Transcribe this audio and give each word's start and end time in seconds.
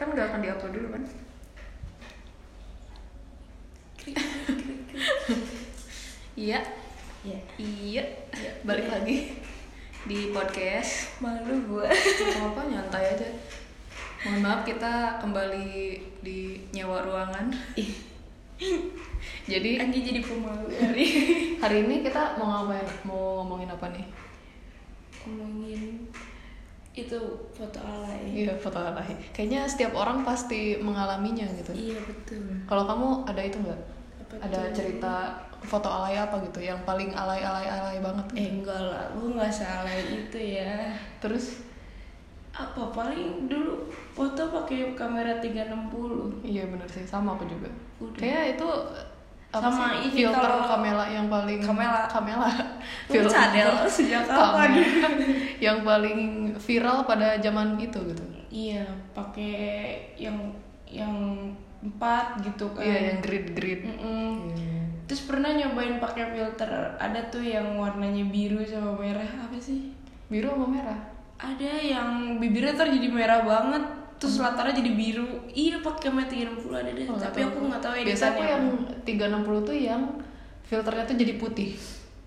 kan 0.00 0.08
nggak 0.16 0.32
akan 0.32 0.40
diupload 0.40 0.72
dulu 0.72 0.88
kan? 0.96 1.02
Iya. 6.40 6.64
Ya 7.20 7.36
iya. 7.60 8.04
Balik 8.64 8.88
lagi 8.88 9.36
di 10.08 10.32
podcast. 10.32 11.20
Malu 11.20 11.68
gua. 11.68 11.84
Gak 11.92 12.32
apa 12.32 12.60
nyantai 12.64 13.12
aja. 13.12 13.28
Mohon 14.24 14.40
maaf 14.40 14.60
kita 14.64 15.20
kembali 15.20 16.00
di 16.24 16.64
nyewa 16.72 17.04
ruangan. 17.04 17.52
Jadi 19.52 19.70
Anggi 19.84 20.00
jadi 20.00 20.20
pemalu 20.24 20.68
hari 20.80 21.06
hari 21.60 21.76
ini 21.84 22.00
kita 22.00 22.40
mau 22.40 22.64
ngapain? 22.64 22.88
Mau 23.04 23.44
ngomongin 23.44 23.68
apa 23.68 23.92
nih? 23.92 24.08
Ngomongin 25.28 26.08
itu 26.90 27.18
foto 27.54 27.78
alay. 27.78 28.46
Iya 28.46 28.54
foto 28.58 28.78
alay. 28.82 29.14
Kayaknya 29.30 29.62
setiap 29.70 29.94
orang 29.94 30.26
pasti 30.26 30.74
mengalaminya 30.82 31.46
gitu. 31.54 31.70
Iya 31.70 31.98
betul. 32.02 32.42
Kalau 32.66 32.84
kamu 32.86 33.08
ada 33.30 33.42
itu 33.46 33.58
nggak? 33.62 33.80
Ada 34.42 34.70
cerita 34.74 35.34
foto 35.62 35.86
alay 35.86 36.16
apa 36.18 36.40
gitu 36.50 36.62
yang 36.62 36.80
paling 36.82 37.12
alay 37.12 37.44
alay 37.44 37.66
alay 37.68 37.98
banget 38.02 38.26
eh 38.34 38.48
enggak 38.58 38.80
lah. 38.90 39.06
Gua 39.14 39.38
nggak 39.38 39.52
salah 39.54 39.94
itu 39.94 40.38
ya. 40.38 40.90
Terus? 41.22 41.62
Apa? 42.50 42.90
Paling 42.90 43.46
dulu 43.46 43.86
foto 44.10 44.50
pakai 44.50 44.90
kamera 44.98 45.38
360 45.38 46.42
iya 46.42 46.66
bener 46.66 46.88
sih. 46.90 47.06
Sama 47.06 47.38
aku 47.38 47.46
juga. 47.46 47.70
Udah. 48.00 48.18
kayak 48.18 48.58
itu 48.58 48.68
apa 49.50 49.66
Sama 49.66 49.82
sih, 49.90 50.06
ini 50.06 50.08
filter 50.16 50.38
kalau- 50.40 50.62
kamera 50.64 51.04
yang 51.04 51.26
paling 51.26 51.58
Kamera. 51.58 52.06
kamera. 52.06 52.46
Lu 53.10 53.26
cadel 53.26 53.70
sejak 53.84 54.22
kapan? 54.24 54.78
yang 55.58 55.82
paling 55.82 56.20
viral 56.56 57.02
pada 57.02 57.34
zaman 57.36 57.74
itu 57.76 57.98
gitu. 58.06 58.24
Iya 58.46 58.86
pakai 59.10 59.58
yang 60.14 60.38
yang 60.86 61.10
empat 61.80 62.38
gitu 62.42 62.70
kan. 62.70 62.82
Iya 62.82 62.98
yang 63.10 63.18
grid 63.20 63.46
grid. 63.52 63.80
Mm-mm. 63.84 64.54
terus 65.04 65.26
pernah 65.26 65.50
nyobain 65.50 65.98
pakai 65.98 66.30
filter. 66.30 66.70
Ada 66.94 67.26
tuh 67.26 67.42
yang 67.42 67.74
warnanya 67.74 68.22
biru 68.24 68.62
sama 68.62 68.94
merah. 68.94 69.26
Apa 69.42 69.58
sih? 69.58 69.90
Biru 70.30 70.54
sama 70.54 70.70
merah? 70.70 71.00
Ada 71.34 71.66
yang 71.82 72.08
bibirnya 72.38 72.78
ntar 72.78 72.86
jadi 72.86 73.10
merah 73.10 73.42
banget 73.42 73.82
terus 74.20 74.36
latarnya 74.36 74.76
jadi 74.76 74.92
biru. 74.92 75.48
Iya 75.48 75.80
pakai 75.80 76.12
kamera 76.12 76.28
30 76.28 76.68
ada 76.76 76.90
deh. 76.92 77.06
Oh, 77.08 77.16
tapi 77.16 77.40
aku 77.40 77.58
nggak 77.72 77.80
tahu 77.80 77.94
biasa 78.04 78.24
aku 78.36 78.42
yang 78.44 78.64
360 79.02 79.66
tuh 79.68 79.76
yang 79.76 80.02
filternya 80.68 81.04
tuh 81.08 81.16
jadi 81.16 81.34
putih. 81.40 81.70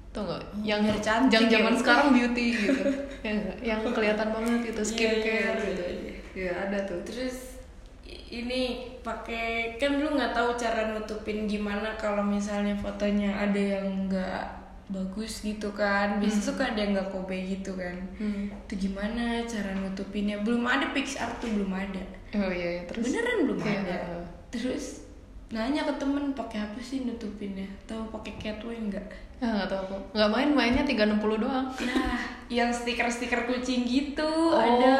Tuh 0.10 0.22
nggak? 0.26 0.42
Yang 0.66 0.80
biar 0.90 1.00
cantik 1.00 1.34
yang 1.38 1.46
zaman 1.54 1.74
ya. 1.74 1.80
sekarang 1.80 2.08
beauty 2.12 2.46
gitu. 2.58 2.84
Yang 3.24 3.38
yang 3.64 3.80
kelihatan 3.88 4.28
banget 4.36 4.60
gitu 4.68 4.82
Iya, 4.84 4.90
skincare 4.92 5.56
iya, 5.56 5.64
gitu. 5.64 5.84
iya. 5.88 6.14
ya 6.36 6.52
ada 6.68 6.78
tuh. 6.84 7.00
Terus 7.08 7.54
ini 8.34 8.92
pakai 9.06 9.78
kan 9.78 10.02
lu 10.02 10.18
nggak 10.18 10.34
tahu 10.34 10.58
cara 10.58 10.92
nutupin 10.92 11.46
gimana 11.46 11.94
kalau 11.96 12.26
misalnya 12.26 12.74
fotonya 12.74 13.30
ada 13.32 13.62
yang 13.62 14.10
nggak 14.10 14.63
bagus 14.90 15.42
gitu 15.42 15.72
kan. 15.72 16.20
Biasa 16.20 16.52
suka 16.52 16.74
ada 16.74 16.80
yang 16.80 16.92
nggak 16.94 17.10
kobe 17.10 17.38
gitu 17.40 17.74
kan. 17.76 17.96
Hmm. 18.18 18.52
itu 18.52 18.90
gimana 18.90 19.40
cara 19.44 19.72
nutupinnya? 19.74 20.42
Belum 20.42 20.64
ada 20.64 20.92
PixArt 20.92 21.40
tuh 21.40 21.50
belum 21.52 21.72
ada. 21.72 22.04
Oh 22.36 22.52
iya, 22.52 22.80
iya. 22.80 22.84
terus? 22.90 23.04
Beneran 23.08 23.38
belum 23.48 23.60
Iya. 23.62 23.80
ada. 23.86 23.98
terus 24.50 25.02
nanya 25.50 25.82
ke 25.86 25.94
temen 25.98 26.34
pakai 26.34 26.62
apa 26.62 26.78
sih 26.78 27.06
nutupinnya? 27.06 27.66
Tahu 27.86 28.10
pakai 28.10 28.34
catway 28.38 28.78
ah 29.44 29.52
nggak 29.60 29.68
tahu 29.68 29.82
aku. 29.92 29.98
Nggak 30.16 30.30
main 30.32 30.50
mainnya 30.56 30.84
360 30.88 31.44
doang. 31.44 31.68
Nah 31.68 32.16
yang 32.52 32.70
stiker-stiker 32.70 33.50
kucing 33.50 33.84
gitu 33.84 34.24
oh, 34.24 34.62
ada. 34.62 34.96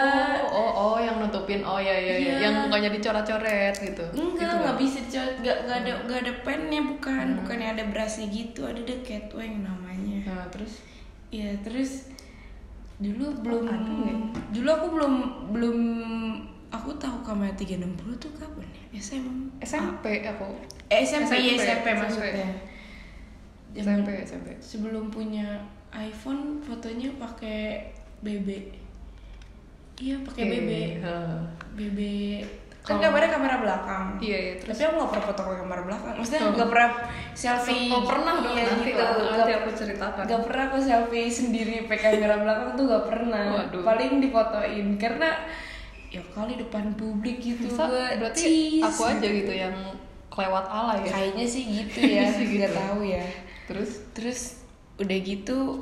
oh 0.52 0.72
oh 0.74 0.98
yang 1.00 1.22
nutupin. 1.22 1.64
Oh 1.64 1.80
iya 1.80 1.96
iya, 1.96 2.16
iya. 2.18 2.18
Iya. 2.20 2.36
yang 2.50 2.54
mukanya 2.68 2.90
dicoret-coret 2.92 3.76
gitu. 3.78 4.06
Enggak 4.12 4.52
Gitu 4.52 4.56
nggak 4.60 4.78
bisa 4.80 4.98
dicoret. 5.08 5.36
Nggak 5.40 5.58
nggak 5.64 5.78
ada 5.80 5.92
nggak 6.04 6.20
ada 6.28 6.34
pennya 6.44 6.82
bukan. 6.84 7.26
Hmm. 7.32 7.38
bukannya 7.40 7.68
ada 7.72 7.84
brushnya 7.88 8.26
gitu 8.28 8.62
ada 8.68 8.80
deh 8.84 9.00
catway 9.00 9.50
namanya. 9.56 10.18
Nah 10.28 10.46
terus? 10.52 10.84
Ya 11.32 11.50
terus 11.64 12.12
dulu 13.00 13.26
belum 13.42 13.64
ada 13.72 13.90
nggak? 13.90 14.20
dulu 14.54 14.68
aku 14.70 14.88
belum 14.94 15.14
belum 15.56 15.78
aku 16.70 16.90
tahu 17.00 17.18
kamera 17.24 17.54
360 17.56 17.96
tuh 18.20 18.32
kapan 18.36 18.68
ya? 18.92 19.00
SM 19.00 19.26
SMP 19.64 20.20
aku. 20.26 20.52
Eh 20.92 21.02
SMP, 21.08 21.32
SMP, 21.32 21.48
ya 21.48 21.54
SMP, 21.56 21.88
SMP. 21.88 21.88
maksudnya 21.96 22.73
Zaman- 23.74 24.02
SMP 24.02 24.10
SMP 24.24 24.48
sebelum 24.60 25.10
punya 25.10 25.62
iPhone 25.92 26.42
fotonya 26.60 27.10
pakai 27.16 27.90
BB 28.20 28.50
iya 29.96 30.18
pakai 30.20 30.44
BB. 30.48 30.72
BB 31.74 32.00
kan 32.80 33.00
Kalau- 33.00 33.04
kameranya 33.08 33.32
kamera 33.32 33.56
belakang 33.58 34.06
iya 34.20 34.38
iya 34.44 34.54
terus 34.58 34.76
tapi 34.76 34.86
aku 34.86 34.96
nggak 34.98 35.10
pernah 35.10 35.26
foto 35.26 35.42
pakai 35.42 35.60
kamera 35.62 35.82
belakang 35.84 36.14
maksudnya 36.14 36.42
Oh. 36.42 36.52
nggak 36.52 36.70
pernah 36.70 36.90
selfie 37.34 37.88
Oh, 37.88 38.04
pernah 38.04 38.34
dong 38.36 38.54
iya, 38.54 38.64
nanti 38.68 38.90
gitu. 38.92 39.04
nanti 39.24 39.52
aku 39.54 39.70
ceritakan. 39.72 40.24
nggak 40.24 40.42
pernah 40.44 40.64
aku 40.68 40.78
selfie 40.80 41.30
sendiri 41.30 41.76
pakai 41.84 42.10
kamera 42.12 42.36
belakang 42.38 42.70
tuh 42.74 42.84
nggak 42.86 43.06
pernah 43.08 43.46
Waduh. 43.58 43.82
paling 43.82 44.12
difotoin 44.20 44.88
karena 44.98 45.30
ya 46.10 46.22
kali 46.28 46.54
depan 46.56 46.94
publik 46.94 47.38
gitu 47.40 47.72
Masa 47.72 47.88
gua 47.88 48.06
berarti 48.20 48.38
cheese 48.38 48.84
aku 48.86 49.02
aja 49.08 49.28
gitu 49.32 49.54
yang 49.56 49.76
kelewat 50.28 50.66
alay 50.66 51.00
ya 51.00 51.10
kayaknya 51.10 51.46
sih 51.48 51.64
gitu 51.64 52.00
ya 52.04 52.26
sih 52.36 52.46
nggak 52.52 52.68
gitu. 52.68 52.78
tahu 52.78 53.00
ya 53.08 53.26
terus? 53.66 53.92
Terus 54.12 54.40
udah 54.96 55.18
gitu 55.20 55.82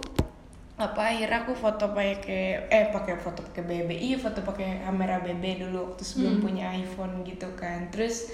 apa 0.75 1.01
akhirnya 1.07 1.41
aku 1.41 1.53
foto 1.53 1.91
pakai 1.91 2.65
eh 2.65 2.89
pakai 2.89 3.13
foto 3.15 3.43
pakai 3.43 3.61
BB 3.61 3.89
iya 3.93 4.17
foto 4.17 4.41
pakai 4.41 4.81
kamera 4.81 5.19
BB 5.19 5.61
dulu 5.61 5.77
waktu 5.87 6.01
sebelum 6.01 6.33
Hmm. 6.35 6.43
punya 6.43 6.65
iPhone 6.71 7.21
gitu 7.21 7.45
kan. 7.53 7.89
Terus 7.89 8.33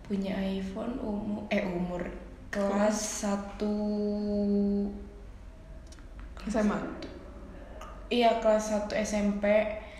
punya 0.00 0.32
iPhone 0.36 0.96
umur 0.98 1.44
eh 1.48 1.60
umur 1.62 2.02
kelas 2.48 2.94
satu 3.20 3.74
SMA 6.44 6.76
iya 8.06 8.36
kelas 8.36 8.84
1 8.84 8.92
SMP 8.94 9.44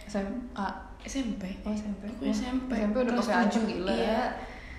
SMA 0.06 0.68
SMP 1.02 1.42
oh 1.64 1.72
SMP 1.72 2.02
Aku 2.06 2.22
SMP. 2.26 2.70
SMP 2.76 2.96
udah 2.96 3.12
Kelas 3.14 3.28
tujuh, 3.48 3.62
gila. 3.66 3.92
iya. 3.92 4.22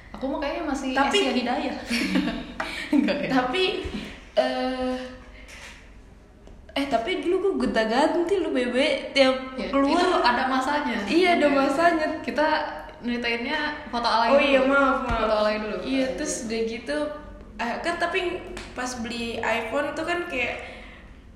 aku 0.09 0.23
mah 0.25 0.39
kayaknya 0.39 0.63
masih 0.63 0.89
Tapi- 0.93 1.19
Asia 1.19 1.33
Hidayah 1.33 1.75
enggak 2.89 3.17
ya 3.21 3.29
tapi 3.31 3.63
eh 4.33 4.97
eh 6.73 6.85
tapi 6.85 7.23
dulu 7.23 7.35
gue 7.39 7.53
gonta 7.61 7.83
ganti 7.83 8.35
lu 8.35 8.51
BB 8.51 8.75
tiap 9.11 9.35
Ya, 9.55 9.71
keluar 9.71 9.95
itu 9.95 10.07
ada 10.19 10.43
masanya 10.45 10.97
Iya, 11.07 11.39
ada 11.39 11.47
masanya. 11.49 12.07
kita 12.19 12.47
nyeritainnya 12.99 13.59
foto 13.87 14.03
alay 14.03 14.27
Oh 14.27 14.35
dulu. 14.35 14.43
iya 14.45 14.61
maaf 14.61 14.97
maaf. 15.01 15.17
foto 15.17 15.35
alay 15.37 15.55
dulu 15.57 15.77
Iya 15.81 16.05
terus 16.13 16.43
udah 16.43 16.61
gitu 16.65 16.97
eh, 17.55 17.75
kan 17.79 17.95
tapi 17.95 18.19
pas 18.75 18.91
beli 18.99 19.39
iPhone 19.39 19.95
tuh 19.95 20.03
kan 20.03 20.27
kayak 20.27 20.74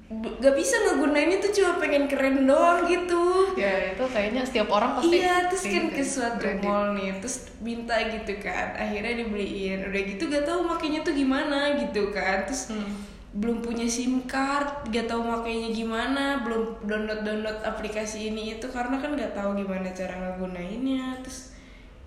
gak 0.09 0.57
bisa 0.57 0.73
ngegunainnya 0.73 1.37
tuh 1.37 1.53
cuma 1.53 1.77
pengen 1.77 2.09
keren 2.09 2.43
doang 2.43 2.81
gitu. 2.83 3.53
ya 3.53 3.93
itu 3.93 4.01
kayaknya 4.09 4.41
setiap 4.41 4.65
orang 4.67 4.97
pasti 4.97 5.21
Iya 5.21 5.45
terus 5.45 5.63
kan 5.63 5.85
gitu, 5.85 5.93
ke 5.93 6.03
suatu 6.03 6.41
branding. 6.41 6.65
mall 6.65 6.87
nih 6.97 7.09
terus 7.21 7.37
minta 7.61 7.93
gitu 8.01 8.33
kan 8.41 8.73
akhirnya 8.73 9.13
dibeliin 9.15 9.85
udah 9.85 10.01
gitu 10.01 10.23
gak 10.25 10.43
tahu 10.43 10.65
makainya 10.65 11.05
tuh 11.05 11.13
gimana 11.13 11.77
gitu 11.77 12.09
kan 12.09 12.41
terus 12.43 12.73
Hmm. 12.73 12.89
belum 13.29 13.61
punya 13.61 13.85
SIM 13.85 14.25
card 14.25 14.89
gak 14.89 15.05
tahu 15.05 15.21
makainya 15.21 15.69
gimana 15.69 16.41
belum 16.41 16.81
download 16.81 17.21
download 17.21 17.61
aplikasi 17.61 18.33
ini 18.33 18.57
itu 18.57 18.65
karena 18.65 18.97
kan 18.97 19.13
gak 19.13 19.37
tahu 19.37 19.53
gimana 19.55 19.93
cara 19.93 20.17
ngegunainnya 20.17 21.21
terus 21.21 21.53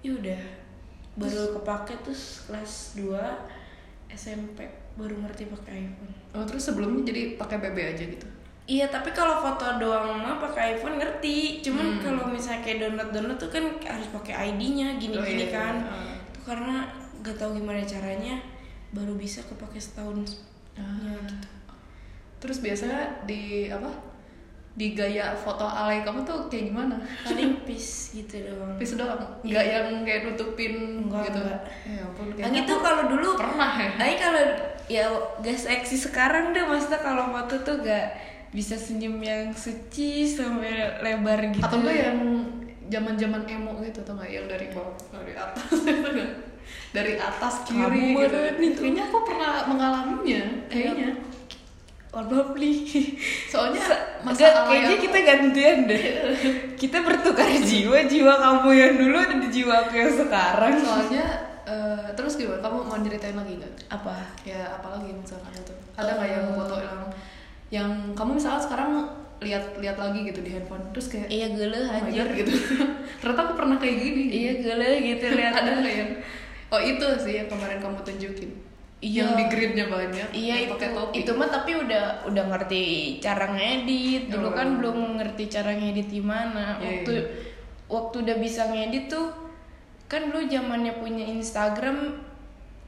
ya 0.02 0.10
udah 0.10 0.42
baru 1.14 1.54
kepake 1.54 1.94
terus 2.02 2.42
kelas 2.44 2.98
2 2.98 3.14
SMP 4.10 4.66
baru 4.94 5.14
ngerti 5.20 5.46
pakai 5.46 5.86
iPhone 5.86 6.14
oh 6.32 6.42
terus 6.42 6.62
sebelumnya 6.64 7.04
jadi 7.04 7.36
pakai 7.36 7.56
BB 7.58 7.78
aja 7.88 8.04
gitu 8.06 8.26
Iya 8.62 8.86
tapi 8.86 9.10
kalau 9.10 9.42
foto 9.42 9.66
doang 9.76 10.22
mah 10.22 10.38
pakai 10.38 10.78
iPhone 10.78 10.94
ngerti. 10.94 11.58
Cuman 11.60 11.82
Hmm. 11.88 12.00
kalau 12.00 12.24
misalnya 12.30 12.62
kayak 12.62 12.78
download 12.78 13.10
download 13.10 13.34
tuh 13.36 13.50
kan 13.50 13.64
harus 13.82 14.06
pakai 14.08 14.54
ID-nya 14.54 14.86
Oh, 14.88 14.98
gini-gini 15.02 15.44
iya, 15.44 15.52
kan. 15.52 15.74
iya. 15.82 16.14
Itu 16.30 16.40
karena 16.46 16.86
gak 17.20 17.36
tahu 17.36 17.58
gimana 17.58 17.82
caranya 17.82 18.38
baru 18.88 19.18
bisa 19.18 19.42
kepake 19.42 19.76
setahun. 19.76 20.46
Ah. 20.72 21.26
terus 22.38 22.58
biasanya 22.58 22.98
di 23.22 23.66
apa 23.66 23.86
di 24.72 24.94
gaya 24.94 25.30
foto 25.32 25.62
alay 25.62 26.00
kamu 26.00 26.22
tuh 26.22 26.48
kayak 26.48 26.70
gimana 26.70 26.96
Paling 27.22 27.60
peace 27.66 28.14
gitu 28.14 28.40
doang. 28.40 28.72
Pis 28.74 28.94
doang 28.94 29.20
nggak 29.42 29.64
yang 29.64 29.86
kayak 30.00 30.24
nutupin 30.24 31.02
Enggak, 31.02 31.28
gitu 31.28 31.38
enggak. 31.40 31.60
ya 31.84 32.00
ampun 32.00 32.24
Yang 32.24 32.36
kayaknya 32.40 32.60
itu 32.62 32.74
kalau 32.78 33.02
dulu 33.06 33.28
pernah 33.36 33.70
ya 33.76 33.90
Tapi 33.92 34.14
kalau 34.16 34.42
ya 34.92 35.08
gak 35.40 35.56
seksi 35.56 35.96
sekarang 35.96 36.52
deh 36.52 36.62
maksudnya 36.62 37.00
kalau 37.00 37.32
foto 37.32 37.56
tuh 37.64 37.80
gak 37.80 38.12
bisa 38.52 38.76
senyum 38.76 39.16
yang 39.18 39.48
suci 39.50 40.28
sampai 40.28 41.00
lebar 41.00 41.40
gitu. 41.48 41.64
atau 41.64 41.80
enggak 41.80 41.96
yang 41.96 42.18
zaman 42.86 43.14
zaman 43.16 43.42
emo 43.48 43.80
gitu 43.80 44.04
atau 44.04 44.12
nggak 44.12 44.28
yang 44.28 44.44
dari 44.44 44.68
bawah 44.68 44.92
dari 45.08 45.32
atas 45.32 45.72
itu 45.88 45.88
enggak 46.04 46.30
dari 46.92 47.14
atas 47.16 47.54
kiri 47.64 47.80
Kamu 48.12 48.20
gitu 48.20 48.38
itu. 48.60 48.80
kayaknya 48.84 49.04
aku 49.08 49.18
pernah 49.24 49.52
mengalaminya 49.64 50.42
kayaknya 50.68 51.10
Oh 52.12 52.20
lovely. 52.28 52.84
soalnya 53.48 53.80
masa 54.20 54.36
Enggak, 54.36 54.52
alay 54.52 54.68
kayaknya 54.68 54.96
kita 55.00 55.18
gantian 55.24 55.76
deh. 55.88 56.02
kita 56.76 57.00
bertukar 57.00 57.48
jiwa, 57.48 58.04
jiwa 58.04 58.34
kamu 58.36 58.68
yang 58.76 58.92
dulu 59.00 59.16
di 59.40 59.48
jiwa 59.48 59.88
aku 59.88 59.96
yang 59.96 60.12
sekarang. 60.12 60.76
soalnya 60.76 61.24
eh, 61.64 62.08
terus 62.14 62.34
gimana? 62.34 62.60
Kamu 62.60 62.76
mau 62.84 62.98
ceritain 62.98 63.34
lagi 63.34 63.52
nggak? 63.56 63.74
Apa? 63.88 64.16
ya 64.42 64.78
apalagi 64.78 65.10
misalkan 65.12 65.52
itu. 65.52 65.74
Ada 65.94 66.10
nggak 66.14 66.30
yang 66.30 66.46
foto 66.52 66.76
yang 66.78 66.98
yang 67.72 67.90
kamu 68.12 68.36
misalnya 68.36 68.60
sekarang 68.60 68.90
lihat 69.42 69.74
lihat 69.76 69.98
lagi 69.98 70.22
gitu 70.22 70.38
di 70.38 70.54
handphone 70.54 70.86
terus 70.94 71.10
kayak 71.10 71.26
Iya 71.26 71.46
gele 71.50 71.78
oh. 71.82 72.04
God, 72.06 72.30
gitu. 72.38 72.52
Ternyata 73.20 73.40
aku 73.42 73.52
pernah 73.58 73.76
kayak 73.80 73.96
gini. 73.98 74.22
Iya 74.30 74.52
gele 74.60 74.90
gitu 75.02 75.24
lihat. 75.38 75.52
Ada 75.56 75.70
nggak 75.82 75.94
yang? 75.94 76.12
Oh 76.72 76.80
itu 76.80 77.06
sih 77.18 77.34
yang 77.42 77.48
kemarin 77.50 77.78
kamu 77.78 77.98
tunjukin. 78.02 78.52
Iya. 79.02 79.26
yang 79.26 79.34
di 79.34 79.44
gridnya 79.50 79.90
banyak 79.90 80.30
Iya 80.30 80.54
itu, 80.62 80.78
pakai 80.78 80.94
topi. 80.94 81.26
itu 81.26 81.30
mah 81.34 81.50
tapi 81.50 81.74
udah 81.74 82.22
udah 82.22 82.44
ngerti 82.54 82.84
cara 83.18 83.50
ngedit. 83.50 84.30
Dulu 84.30 84.46
Oh. 84.46 84.54
kan 84.54 84.78
belum 84.78 85.18
ngerti 85.18 85.50
cara 85.50 85.74
ngedit 85.74 86.06
gimana. 86.06 86.78
Iya, 86.78 86.86
waktu 87.02 87.12
iya. 87.18 87.24
waktu 87.90 88.16
udah 88.22 88.36
bisa 88.38 88.62
ngedit 88.70 89.10
tuh 89.10 89.41
kan 90.12 90.28
dulu 90.28 90.44
zamannya 90.44 90.92
punya 91.00 91.24
Instagram 91.24 92.20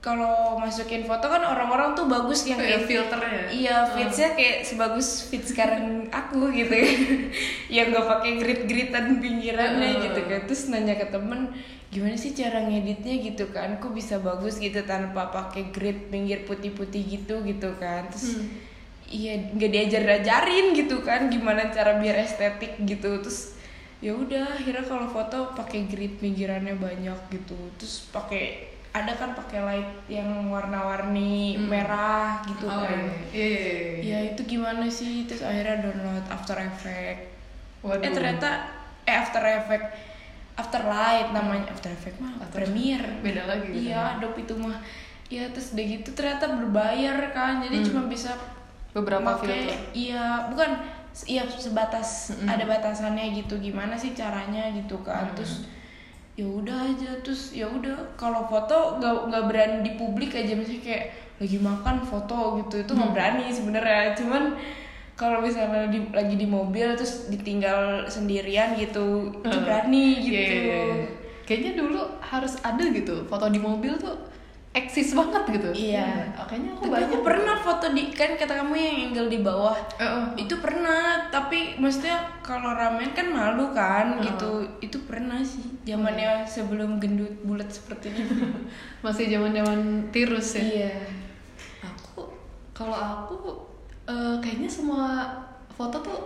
kalau 0.05 0.61
masukin 0.61 1.09
foto 1.09 1.32
kan 1.32 1.41
orang-orang 1.41 1.97
tuh 1.97 2.05
bagus 2.05 2.44
yang 2.44 2.61
Kayak 2.61 2.85
kayak 2.85 2.88
filternya 2.93 3.41
Iya, 3.49 3.76
fitsnya 3.88 4.29
kayak 4.37 4.56
sebagus 4.61 5.32
fit 5.32 5.41
sekarang 5.41 6.12
aku 6.12 6.53
gitu 6.53 6.76
yang 7.81 7.88
nggak 7.88 8.05
pakai 8.05 8.37
grit-gritan 8.37 9.17
pinggirannya 9.17 9.97
Heeh. 9.97 10.05
gitu 10.05 10.21
kan. 10.29 10.44
Terus 10.44 10.69
nanya 10.69 11.00
ke 11.00 11.09
temen, 11.09 11.56
gimana 11.88 12.12
sih 12.21 12.37
cara 12.37 12.69
ngeditnya 12.69 13.17
gitu 13.25 13.49
kan? 13.49 13.81
Kok 13.81 13.97
bisa 13.97 14.20
bagus 14.20 14.61
gitu 14.61 14.85
tanpa 14.85 15.32
pakai 15.32 15.73
grit 15.73 16.12
pinggir 16.12 16.44
putih-putih 16.44 17.00
gitu 17.00 17.41
gitu 17.41 17.73
kan? 17.81 18.05
Terus 18.12 18.37
Hmm. 18.37 18.61
iya 19.09 19.41
nggak 19.56 19.70
diajar-ajarin 19.73 20.77
gitu 20.77 21.00
kan 21.00 21.32
gimana 21.32 21.73
cara 21.73 21.97
biar 21.97 22.20
estetik 22.20 22.77
gitu. 22.85 23.25
Terus 23.25 23.56
ya 23.99 24.12
udah 24.12 24.55
akhirnya 24.55 24.82
kalau 24.82 25.06
foto 25.06 25.52
pakai 25.52 25.87
grit 25.87 26.19
pinggirannya 26.19 26.75
banyak 26.75 27.19
gitu. 27.31 27.56
Terus 27.76 28.08
pakai 28.08 28.70
ada 28.91 29.11
kan 29.11 29.35
pakai 29.35 29.58
light 29.61 29.91
yang 30.06 30.46
warna-warni 30.49 31.58
Hmm. 31.58 31.67
merah 31.67 32.38
gitu 32.44 32.64
oh, 32.64 32.79
kan. 32.79 33.11
iya, 33.35 33.43
iya, 33.43 33.61
iya, 33.61 33.75
iya. 33.99 34.02
Ya 34.06 34.19
itu 34.31 34.43
gimana 34.44 34.87
sih? 34.87 35.26
Terus 35.26 35.43
akhirnya 35.43 35.82
download 35.82 36.25
After 36.29 36.55
Effects. 36.56 37.26
Waduh. 37.82 38.00
Eh 38.00 38.11
ternyata 38.11 38.49
eh 39.02 39.14
After 39.14 39.43
Effects 39.43 39.91
Afterlight 40.55 41.35
namanya 41.35 41.67
After 41.67 41.91
Effects 41.91 42.23
mah 42.23 42.38
After- 42.38 42.62
Premiere. 42.62 43.19
beda 43.20 43.43
lagi 43.44 43.67
gitu. 43.69 43.91
Iya, 43.91 44.17
Adobe 44.17 44.38
itu 44.41 44.55
mah. 44.55 44.79
Ya 45.26 45.50
terus 45.50 45.75
udah 45.75 45.85
gitu 45.85 46.08
ternyata 46.14 46.46
berbayar 46.46 47.17
kan. 47.35 47.58
Jadi 47.58 47.76
Hmm. 47.82 47.87
cuma 47.91 48.02
bisa 48.06 48.31
beberapa 48.93 49.35
make- 49.35 49.43
filter 49.43 49.75
Iya, 49.91 50.46
bukan 50.46 50.70
iya 51.25 51.47
sebatas 51.47 52.35
Mm-mm. 52.35 52.51
ada 52.51 52.65
batasannya 52.65 53.31
gitu. 53.35 53.55
Gimana 53.59 53.95
sih 53.95 54.13
caranya 54.13 54.67
gitu 54.75 54.99
kan. 55.01 55.31
Mm. 55.31 55.37
Terus 55.39 55.55
ya 56.35 56.43
udah 56.43 56.91
aja 56.91 57.11
terus 57.23 57.55
ya 57.55 57.71
udah 57.71 57.95
kalau 58.19 58.43
foto 58.51 58.99
nggak 58.99 59.31
nggak 59.31 59.45
berani 59.47 59.77
di 59.87 59.93
publik 59.95 60.35
aja 60.35 60.51
misalnya 60.51 60.83
kayak 60.83 61.05
lagi 61.39 61.59
makan 61.63 61.97
foto 62.03 62.59
gitu 62.59 62.83
itu 62.83 62.91
nggak 62.91 63.07
Hmm. 63.07 63.15
berani 63.15 63.47
sebenarnya 63.55 64.19
cuman 64.19 64.43
kalau 65.15 65.39
misalnya 65.39 65.87
di, 65.87 66.03
lagi 66.11 66.35
di 66.35 66.43
mobil 66.43 66.99
terus 66.99 67.31
ditinggal 67.31 68.03
sendirian 68.11 68.75
gitu 68.75 69.31
itu 69.31 69.47
Hmm. 69.47 69.63
berani 69.63 70.07
gitu 70.19 70.35
Iya, 70.35 70.43
iya, 70.43 70.79
iya. 70.91 71.07
kayaknya 71.47 71.73
dulu 71.79 72.03
harus 72.19 72.59
ada 72.67 72.83
gitu 72.83 73.15
foto 73.31 73.47
di 73.47 73.63
mobil 73.63 73.95
tuh 73.95 74.19
eksis 74.75 75.15
banget 75.15 75.43
gitu. 75.55 75.71
Iya. 75.71 76.35
Oh, 76.35 76.43
kayaknya 76.50 76.75
aku 76.75 76.82
tapi 76.82 76.93
banyak 76.99 77.06
aku 77.15 77.17
pernah 77.23 77.56
foto 77.62 77.87
di 77.94 78.11
kan 78.11 78.35
kata 78.35 78.53
kamu 78.59 78.75
yang 78.75 78.97
angle 79.09 79.31
di 79.31 79.38
bawah. 79.38 79.79
Heeh. 80.03 80.25
itu 80.43 80.55
pernah 80.59 81.31
tapi 81.31 81.79
maksudnya 81.79 82.19
kalau 82.43 82.75
ramen 82.75 83.15
kan 83.15 83.31
malu 83.31 83.71
kan 83.71 84.19
Heeh. 84.19 84.35
gitu. 84.35 84.67
Itu 84.82 84.99
pernah 85.06 85.38
sih 85.47 85.62
zamannya 85.87 86.43
sebelum 86.43 86.99
gendut 86.99 87.31
bulat 87.47 87.71
seperti 87.71 88.11
ini. 88.11 88.26
Masih 89.06 89.31
zaman 89.31 89.55
zaman 89.55 89.81
tirus 90.11 90.59
ya? 90.59 90.67
Iya. 90.67 90.94
Aku 91.87 92.35
kalau 92.75 92.99
aku 92.99 93.38
eh, 94.11 94.37
kayaknya 94.43 94.67
semua 94.67 95.23
foto 95.70 96.03
tuh 96.03 96.20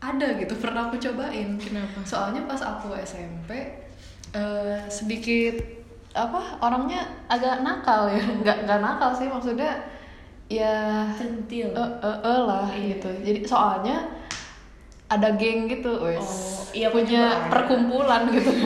ada 0.00 0.40
gitu 0.40 0.56
pernah 0.56 0.88
aku 0.88 0.96
cobain. 0.96 1.60
Kenapa? 1.60 2.00
soalnya 2.08 2.48
pas 2.48 2.64
aku 2.64 2.96
SMP 2.96 3.52
eh, 4.32 4.80
sedikit 4.88 5.79
apa 6.10 6.40
orangnya 6.58 7.00
agak 7.26 7.62
nakal 7.62 8.10
ya. 8.10 8.18
Nggak 8.42 8.66
nggak 8.66 8.80
nakal 8.80 9.10
sih 9.10 9.26
maksudnya 9.26 9.70
ya 10.46 11.06
centil. 11.14 11.70
Eh 11.70 11.90
eh, 12.02 12.18
eh 12.20 12.40
lah 12.42 12.66
Iya. 12.66 12.98
gitu. 12.98 13.10
Jadi 13.22 13.40
soalnya 13.44 13.96
ada 15.06 15.28
geng 15.34 15.66
gitu. 15.66 15.90
Wes 16.02 16.18
Oh, 16.18 16.62
iya, 16.70 16.86
punya 16.88 17.22
ada. 17.26 17.46
perkumpulan 17.48 18.30
gitu. 18.30 18.50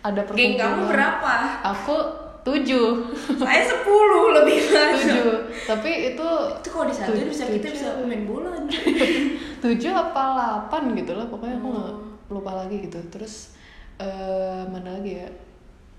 Ada 0.00 0.24
perkumpulan 0.24 0.56
geng 0.56 0.56
kamu 0.56 0.82
berapa? 0.88 1.34
Aku 1.76 1.96
tujuh. 2.40 3.04
Saya 3.44 3.60
sepuluh 3.62 4.32
lebih 4.32 4.56
banyak 4.64 4.96
tujuh. 4.96 5.32
Tapi 5.68 5.90
itu 6.12 6.28
itu 6.56 6.68
kalau 6.72 6.88
disatuin 6.88 7.28
bisa 7.28 7.44
kita 7.44 7.68
bisa 7.68 7.88
main 8.04 8.24
bola. 8.24 8.48
Tujuh 9.60 9.92
apa 9.92 10.22
delapan 10.32 10.96
gitu 10.96 11.12
lah 11.12 11.28
pokoknya 11.28 11.60
aku 11.60 11.68
nggak 11.68 11.92
Oh. 11.92 12.32
lupa 12.32 12.64
lagi 12.64 12.80
gitu. 12.80 12.96
Terus 13.12 13.52
eh 14.00 14.64
mana 14.64 14.96
lagi 14.96 15.20
ya 15.20 15.28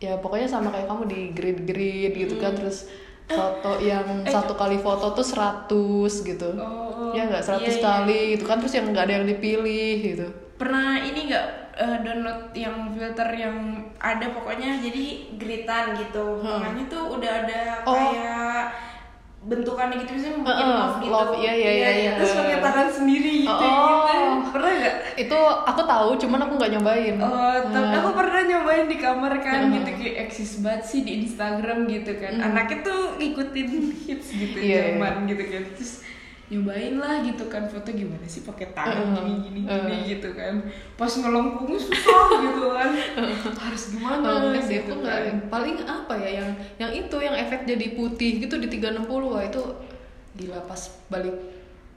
ya 0.01 0.17
pokoknya 0.17 0.49
sama 0.49 0.67
kayak 0.67 0.89
kamu 0.89 1.03
di 1.05 1.21
grid 1.31 1.59
grid 1.63 2.13
gitu 2.17 2.35
kan 2.35 2.51
Hmm. 2.51 2.59
terus 2.59 2.89
foto 3.23 3.79
yang 3.79 4.25
Eh. 4.25 4.27
satu 4.27 4.53
kali 4.53 4.75
foto 4.75 5.13
tuh 5.13 5.23
100 5.23 5.69
gitu 6.21 6.49
Oh, 6.57 7.13
ya 7.13 7.23
nggak 7.23 7.39
100 7.39 7.61
iya, 7.61 7.71
iya. 7.71 7.79
kali 7.79 8.19
gitu 8.33 8.43
kan 8.43 8.57
terus 8.57 8.73
yang 8.73 8.89
nggak 8.89 9.05
ada 9.05 9.13
yang 9.15 9.27
dipilih 9.29 9.95
gitu 10.03 10.27
pernah 10.57 10.97
ini 10.99 11.29
nggak 11.29 11.45
eh, 11.71 11.97
download 12.01 12.51
yang 12.51 12.75
filter 12.91 13.29
yang 13.31 13.55
ada 13.95 14.25
pokoknya 14.27 14.77
jadi 14.79 15.05
gritan 15.37 15.95
gitu 15.95 16.41
Hmm. 16.41 16.75
tuh 16.83 17.15
udah 17.15 17.31
ada 17.39 17.61
Oh. 17.83 17.93
kayak 17.93 18.91
bentukannya 19.41 19.97
gitu 19.97 20.11
misalnya 20.13 20.37
bikin 20.43 20.53
Heeh, 20.53 20.77
love 20.77 20.97
gitu 20.99 21.09
love, 21.11 21.33
iya, 21.35 21.53
iya, 21.55 21.71
iya, 21.71 21.89
iya. 21.95 22.11
terus 22.13 22.37
pakai 22.37 22.61
tangan 22.61 22.87
sendiri 22.91 23.33
gitu 23.41 23.49
Oh. 23.49 24.05
gitu 24.05 24.17
pernah 24.51 24.71
nggak 24.75 24.95
itu 25.17 25.37
aku 25.65 25.81
tahu 25.83 26.09
cuman 26.19 26.39
aku 26.43 26.53
nggak 26.59 26.71
nyobain 26.71 27.15
Oh, 27.17 27.57
tapi 27.65 27.95
aku 27.95 28.09
pernah 28.13 28.41
nyobain 28.81 28.89
di 28.89 28.97
kamar 28.97 29.33
kan 29.39 29.61
gitu 29.69 29.91
kayak 29.93 30.15
eksis 30.25 30.51
banget 30.59 30.83
sih 30.83 30.99
di 31.01 31.21
Instagram 31.21 31.85
gitu 31.85 32.17
kan. 32.17 32.33
Hmm. 32.33 32.47
Anaknya 32.49 32.77
tuh 32.81 32.99
ngikutin 33.15 33.67
hits 34.09 34.27
gitu 34.31 34.57
Iya, 34.57 34.97
zaman 34.97 35.29
gitu 35.29 35.43
kan. 35.45 35.63
Terus 35.77 35.93
nyobain 36.51 36.99
lah 36.99 37.23
gitu 37.23 37.47
kan 37.47 37.63
foto 37.63 37.89
gimana 37.89 38.27
sih 38.27 38.43
pakai 38.43 38.75
tangan 38.75 38.91
Heeh. 38.91 39.15
gini 39.15 39.33
gini 39.39 39.59
gini 39.63 39.69
Heeh. 39.71 40.03
gitu 40.09 40.29
kan. 40.33 40.53
Pas 40.97 41.11
ngelengkung 41.11 41.77
susah 41.77 42.25
gitu 42.49 42.63
kan. 42.73 42.89
Harus 43.55 43.83
gimana 43.93 44.25
Oh, 44.25 44.37
enggak 44.49 44.63
sih, 44.65 44.81
gitu 44.81 44.97
aku 44.97 45.05
kan. 45.05 45.35
paling 45.47 45.77
apa 45.81 46.13
ya 46.17 46.29
yang 46.41 46.49
yang 46.77 46.91
itu 46.91 47.15
yang 47.17 47.35
efek 47.37 47.63
jadi 47.63 47.85
putih 47.93 48.31
gitu 48.41 48.57
di 48.57 48.67
360 48.67 49.05
wah 49.07 49.43
itu 49.45 49.61
gila 50.31 50.59
pas 50.63 50.79
balik 51.07 51.35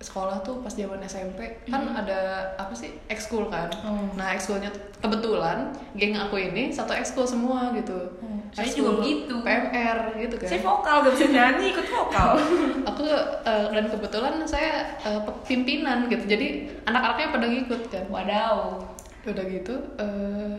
sekolah 0.04 0.36
tuh 0.38 0.60
pas 0.60 0.68
zaman 0.68 1.00
SMP 1.02 1.40
kan 1.64 1.80
ada 1.90 2.18
apa 2.54 2.70
sih 2.70 2.92
ekskul 3.06 3.48
kan 3.48 3.72
Oh. 3.80 4.04
nah 4.12 4.30
ekskulnya 4.30 4.68
kebetulan 4.98 5.68
geng 5.94 6.12
aku 6.14 6.36
ini 6.38 6.68
satu 6.68 6.92
ekskul 6.92 7.24
semua 7.24 7.72
gitu 7.72 7.96
Oh, 8.20 8.36
saya 8.52 8.68
juga 8.68 9.02
gitu. 9.02 9.40
PMR 9.40 9.98
gitu 10.16 10.34
kan 10.36 10.46
Saya 10.46 10.60
vokal 10.62 10.96
gak 11.00 11.12
bisa 11.12 11.26
nyanyi 11.28 11.66
ikut 11.70 11.86
vokal. 11.86 12.38
aku 12.88 13.02
eh, 13.42 13.66
dan 13.68 13.84
kebetulan 13.86 14.34
saya 14.44 14.94
pe- 15.00 15.40
pimpinan 15.44 16.06
gitu 16.06 16.22
jadi 16.24 16.46
anak-anaknya 16.84 17.28
pada 17.30 17.46
ngikut 17.46 17.82
kan 17.88 18.04
Wadaw. 18.06 18.78
udah 19.24 19.44
gitu 19.46 19.74
eh 19.96 20.54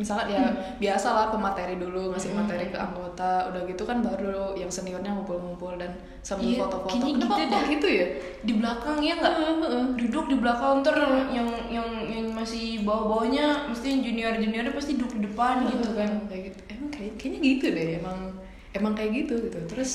misalnya 0.00 0.32
ya 0.32 0.42
biasa 0.80 1.08
lah 1.12 1.26
pemateri 1.28 1.76
dulu 1.76 2.16
ngasih 2.16 2.32
materi 2.32 2.72
ke 2.72 2.78
anggota 2.80 3.52
udah 3.52 3.62
gitu 3.68 3.84
kan 3.84 4.00
baru 4.00 4.56
yang 4.56 4.72
seniornya 4.72 5.12
ngumpul-ngumpul 5.12 5.76
dan 5.76 5.92
sambil 6.24 6.56
Iya, 6.56 6.64
foto-foto. 6.64 6.88
kayaknya 6.88 7.12
kenapa 7.20 7.36
gitu 7.36 7.52
dah. 7.52 7.64
gitu 7.68 7.88
ya? 7.92 8.06
Di 8.40 8.52
belakang 8.56 8.98
ya 9.04 9.12
nggak? 9.20 9.34
Heeh. 9.36 9.84
duduk 10.00 10.24
di 10.32 10.36
belakang 10.40 10.80
ntar 10.80 10.96
yang 10.96 11.28
yang 11.28 11.48
yang, 11.68 11.88
yang 12.08 12.26
masih 12.32 12.80
bawah-bawahnya 12.88 13.68
mesti 13.68 13.86
yang 13.92 14.00
junior 14.00 14.32
juniornya 14.40 14.72
pasti 14.72 14.96
duduk 14.96 15.20
di 15.20 15.20
depan 15.28 15.68
gitu 15.68 15.92
kan. 15.92 16.10
kayak 16.24 16.42
gitu. 16.48 16.60
Emang 16.72 16.88
kayak 16.88 17.12
kayaknya 17.20 17.38
gitu 17.44 17.66
deh 17.76 17.88
emang 18.00 18.18
emang 18.72 18.92
kayak 18.96 19.10
gitu 19.20 19.34
gitu. 19.44 19.58
Terus 19.68 19.92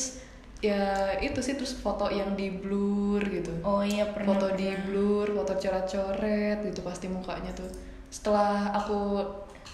ya 0.64 1.14
itu 1.22 1.40
sih 1.42 1.58
terus 1.58 1.78
foto 1.78 2.10
yang 2.10 2.34
di 2.34 2.54
blur 2.54 3.22
gitu. 3.26 3.54
Oh 3.62 3.82
iya 3.82 4.06
pernah 4.10 4.34
foto 4.34 4.48
di 4.54 4.70
pernah. 4.70 4.82
blur 4.86 5.28
foto 5.34 5.54
coret-coret 5.58 6.58
gitu 6.66 6.82
pasti 6.82 7.06
mukanya 7.10 7.52
tuh. 7.54 7.70
Setelah 8.10 8.72
aku 8.74 9.00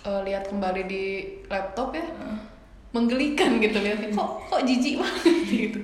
eh, 0.05 0.21
lihat 0.27 0.49
kembali 0.49 0.81
di 0.87 1.03
laptop 1.47 1.93
ya 1.95 2.05
menggelikan 2.91 3.61
gitu 3.63 3.79
lihatnya 3.79 4.11
kok 4.11 4.29
kok 4.51 4.61
jijik 4.67 4.99
banget 4.99 5.47
gitu. 5.47 5.79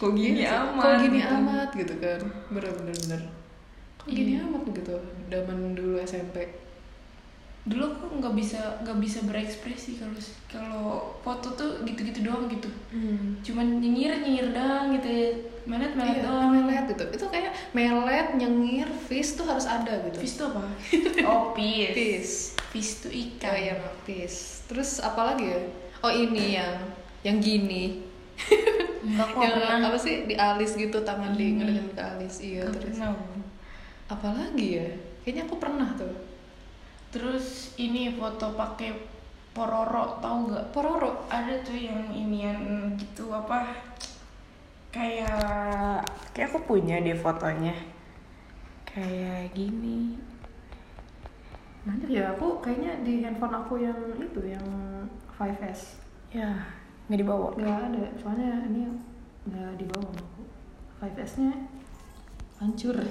Kok 0.00 0.12
gini 0.18 0.42
sih, 0.42 0.50
amat 0.50 0.82
kok 0.82 0.94
gini 0.98 1.18
gitu. 1.20 1.34
amat 1.36 1.68
gitu 1.78 1.94
kan 2.02 2.20
bener 2.50 2.70
bener 2.74 2.94
bener 3.06 3.20
kok 4.00 4.08
gini 4.10 4.32
amat 4.40 4.62
gitu 4.74 4.94
zaman 5.30 5.58
dulu 5.78 5.96
SMP 6.02 6.36
dulu 7.62 7.84
aku 7.88 8.18
nggak 8.18 8.34
bisa 8.34 8.58
nggak 8.82 8.98
bisa 8.98 9.18
berekspresi 9.22 9.94
kalau 9.94 10.18
kalau 10.48 10.86
foto 11.20 11.54
tuh 11.54 11.70
gitu-gitu 11.82 12.26
doang 12.26 12.46
gitu 12.46 12.66
Hmm. 12.90 13.38
cuman 13.40 13.78
nyengir 13.78 14.18
nyengir 14.18 14.50
doang 14.50 14.90
gitu 14.92 15.08
ya 15.08 15.28
melet 15.62 15.94
melet 15.94 16.18
Iya, 16.18 16.26
doang 16.26 16.50
melet 16.52 16.84
gitu. 16.90 17.04
Itu 17.08 17.24
kayak 17.28 17.54
melet, 17.70 18.34
nyengir, 18.34 18.90
fish 19.06 19.32
tuh 19.32 19.46
harus 19.46 19.62
ada 19.64 19.94
gitu. 20.02 20.18
fish 20.18 20.34
tuh 20.34 20.50
apa 20.50 20.66
oh 21.30 21.54
fish 21.54 21.94
Fish. 21.94 22.34
fish 22.74 22.90
tuh 22.98 23.08
Oh 23.08 23.22
ikan 23.30 23.54
iya, 23.54 23.78
Mak, 23.78 23.94
fish. 24.02 24.66
Terus 24.66 24.98
apa 24.98 25.32
lagi 25.32 25.46
ya? 25.46 25.60
Oh 26.02 26.10
ini 26.10 26.58
yang 26.58 26.74
yang 27.22 27.38
gini. 27.38 28.02
enggak 29.06 29.28
yang 29.38 29.52
pernah 29.54 29.78
apa 29.86 29.96
sih 29.96 30.26
di 30.26 30.34
alis 30.34 30.74
gitu 30.74 30.98
tangan 31.00 31.30
di 31.32 31.54
ke 31.54 31.94
alis 31.94 32.42
iya 32.42 32.66
Nggak 32.66 32.74
terus 32.74 32.98
pernah. 32.98 33.14
apa 34.10 34.28
lagi 34.34 34.68
ya 34.76 34.88
kayaknya 35.22 35.46
aku 35.46 35.56
pernah 35.56 35.88
tuh 35.94 36.10
terus 37.12 37.76
ini 37.76 38.16
foto 38.16 38.56
pakai 38.56 38.96
pororo 39.52 40.16
tahu 40.18 40.48
nggak? 40.48 40.66
Pororo? 40.72 41.28
Ada 41.28 41.60
tuh 41.60 41.76
yang 41.76 42.08
inian 42.08 42.88
gitu 42.96 43.28
apa? 43.28 43.68
Kayak 44.88 46.00
kayak 46.32 46.48
aku 46.48 46.58
punya 46.64 47.04
deh 47.04 47.14
fotonya. 47.14 47.76
Kayak 48.88 49.52
gini. 49.52 50.16
Banyak 51.84 52.08
ya, 52.08 52.32
aku 52.32 52.64
kayaknya 52.64 53.04
di 53.04 53.20
handphone 53.20 53.56
aku 53.60 53.74
yang 53.82 53.98
itu 54.16 54.40
yang 54.48 54.64
5S 55.36 56.00
ya 56.32 56.48
nggak 57.12 57.20
dibawa. 57.20 57.52
Nggak 57.52 57.80
ada, 57.92 58.04
soalnya 58.16 58.50
ini 58.72 58.88
nggak 59.52 59.72
dibawa. 59.76 60.08
Aku 60.16 60.42
5S-nya 61.04 61.52
hancur. 62.56 62.96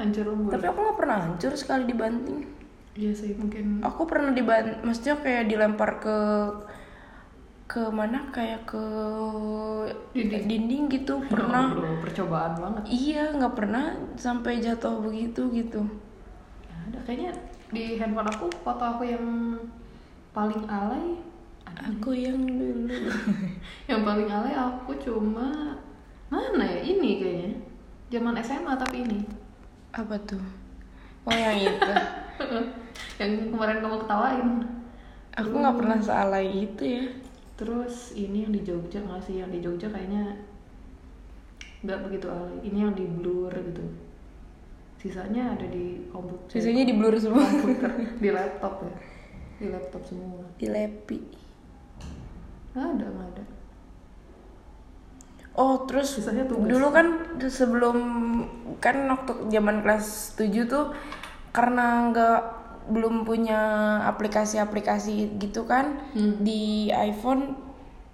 Hancur 0.00 0.32
umur. 0.32 0.48
Tapi 0.56 0.64
aku 0.64 0.80
nggak 0.80 0.96
pernah 0.96 1.18
hancur 1.28 1.52
sekali 1.52 1.84
dibanting 1.84 2.59
iya 2.98 3.12
sih 3.14 3.32
mungkin. 3.38 3.80
Aku 3.82 4.04
pernah 4.06 4.34
dibanting 4.34 4.82
maksudnya 4.82 5.16
kayak 5.22 5.46
dilempar 5.46 6.02
ke 6.02 6.18
ke 7.70 7.86
mana? 7.86 8.26
Kayak 8.34 8.66
ke 8.66 8.84
Dinding. 10.10 10.44
dinding 10.50 10.82
gitu 10.90 11.22
pernah. 11.32 11.70
Aduh, 11.70 12.02
percobaan 12.02 12.58
banget. 12.58 12.82
Iya 12.90 13.30
nggak 13.38 13.54
pernah 13.54 13.94
sampai 14.18 14.58
jatuh 14.58 14.98
begitu 15.02 15.46
gitu. 15.54 15.86
Ada 16.90 16.98
kayaknya 17.06 17.32
di 17.70 17.94
handphone 17.94 18.26
aku 18.26 18.50
foto 18.66 18.82
aku 18.82 19.06
yang 19.06 19.54
paling 20.34 20.66
alay 20.66 21.14
ada 21.62 21.86
aku 21.94 22.10
yang 22.10 22.38
dulu. 22.42 22.90
Yang 23.90 24.00
paling 24.02 24.28
alay 24.30 24.54
aku 24.54 24.90
cuma 24.98 25.78
mana 26.26 26.62
ya? 26.66 26.82
Ini 26.82 27.10
kayaknya. 27.22 27.50
Zaman 28.10 28.34
SMA 28.42 28.74
tapi 28.74 29.06
ini. 29.06 29.22
Apa 29.94 30.18
tuh? 30.26 30.42
Oh 31.26 31.34
yang 31.34 31.58
itu 31.58 31.92
yang 33.20 33.52
kemarin 33.52 33.78
kamu 33.84 33.96
ketawain. 34.04 34.48
Aku 35.36 35.54
nggak 35.54 35.76
pernah 35.78 35.98
sealai 36.00 36.46
itu 36.46 36.82
ya. 36.82 37.04
Terus 37.60 38.16
ini 38.16 38.48
yang 38.48 38.52
di 38.56 38.62
Jogja 38.64 38.98
nggak 39.04 39.20
sih? 39.24 39.40
Yang 39.40 39.50
di 39.56 39.60
Jogja 39.60 39.88
kayaknya 39.92 40.36
nggak 41.84 42.00
begitu 42.08 42.26
alay. 42.28 42.56
Ini 42.64 42.78
yang 42.88 42.92
di 42.96 43.04
blur 43.08 43.52
gitu. 43.52 43.84
Sisanya 45.00 45.56
ada 45.56 45.64
di 45.68 46.04
komputer. 46.12 46.60
Sisanya 46.60 46.84
di 46.84 46.94
blur 46.96 47.14
semua. 47.16 47.44
Komputer. 47.44 47.90
Di 48.20 48.30
laptop 48.36 48.84
ya. 48.84 48.94
Di 49.60 49.66
laptop 49.72 50.02
semua. 50.04 50.44
Di 50.60 50.66
lepi. 50.68 51.18
Nggak 52.76 52.86
ada 52.96 53.06
nggak 53.08 53.28
ada. 53.36 53.44
Oh 55.56 55.84
terus 55.84 56.16
Sisanya 56.16 56.46
tugas. 56.46 56.68
dulu 56.68 56.88
kan 56.94 57.06
sebelum 57.44 57.96
kan 58.78 58.96
waktu 59.10 59.50
zaman 59.50 59.82
kelas 59.84 60.36
7 60.38 60.64
tuh 60.64 60.94
karena 61.50 62.08
nggak 62.08 62.40
belum 62.90 63.22
punya 63.22 63.60
aplikasi-aplikasi 64.04 65.38
gitu 65.38 65.64
kan 65.64 66.02
Hmm. 66.12 66.42
di 66.42 66.90
iPhone 66.90 67.54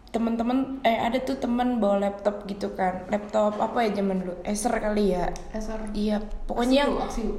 temen-temen 0.06 0.80
eh 0.80 0.96
ada 0.96 1.20
tuh 1.20 1.36
temen 1.36 1.76
bawa 1.76 2.08
laptop 2.08 2.48
gitu 2.48 2.72
kan. 2.72 3.04
Laptop 3.08 3.60
apa 3.60 3.84
ya 3.84 3.92
zaman 3.92 4.24
dulu? 4.24 4.34
Acer 4.44 4.72
kali 4.72 5.12
ya? 5.12 5.28
Acer. 5.52 5.76
Iya 5.92 6.22
pokoknya 6.48 6.88
yang 6.88 6.92
Axiu, 6.96 7.04
Axiu. 7.04 7.32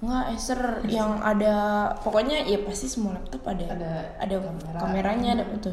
nggak 0.00 0.24
Acer 0.32 0.60
yang 0.88 1.20
ada 1.20 1.54
pokoknya 2.00 2.40
ya 2.42 2.56
pasti 2.64 2.88
semua 2.88 3.20
laptop 3.20 3.44
ada. 3.44 3.66
Ada 3.68 3.92
ada 4.16 4.34
kamera. 4.40 4.78
kameranya 4.80 5.28
ada 5.36 5.44
foto 5.44 5.70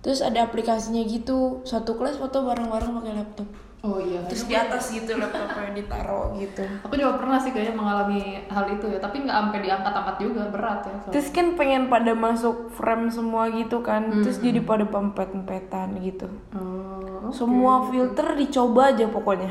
terus 0.00 0.20
ada 0.20 0.44
aplikasinya 0.44 1.00
gitu. 1.04 1.60
Satu 1.64 1.96
kelas 1.96 2.16
foto 2.16 2.44
bareng-bareng 2.44 3.00
pakai 3.00 3.14
laptop 3.16 3.48
oh 3.80 3.96
iya 3.96 4.20
terus 4.28 4.44
di 4.44 4.52
atas 4.52 4.92
gitu 4.92 5.16
laptopnya 5.16 5.72
ditaruh 5.72 6.36
gitu. 6.36 6.60
Aku 6.84 6.92
juga 7.00 7.16
pernah 7.16 7.40
sih 7.40 7.48
kayaknya 7.48 7.74
mengalami 7.80 8.20
hal 8.44 8.64
itu 8.68 8.84
ya 8.92 9.00
tapi 9.00 9.24
nggak 9.24 9.32
sampai 9.32 9.58
diangkat-angkat 9.64 10.16
juga 10.20 10.42
berat 10.52 10.80
ya 10.84 10.92
soalnya. 11.00 11.12
terus 11.16 11.28
kan 11.32 11.46
pengen 11.56 11.88
pada 11.88 12.12
masuk 12.12 12.56
frame 12.70 13.08
semua 13.08 13.48
gitu 13.48 13.80
kan 13.80 14.20
terus 14.20 14.36
jadi 14.38 14.60
pada 14.60 14.84
pempet-pempetan 14.84 15.96
gitu. 16.04 16.28
Oh 16.52 17.24
oke. 17.24 17.32
semua 17.32 17.88
filter 17.88 18.36
dicoba 18.36 18.92
aja 18.92 19.08
pokoknya. 19.08 19.48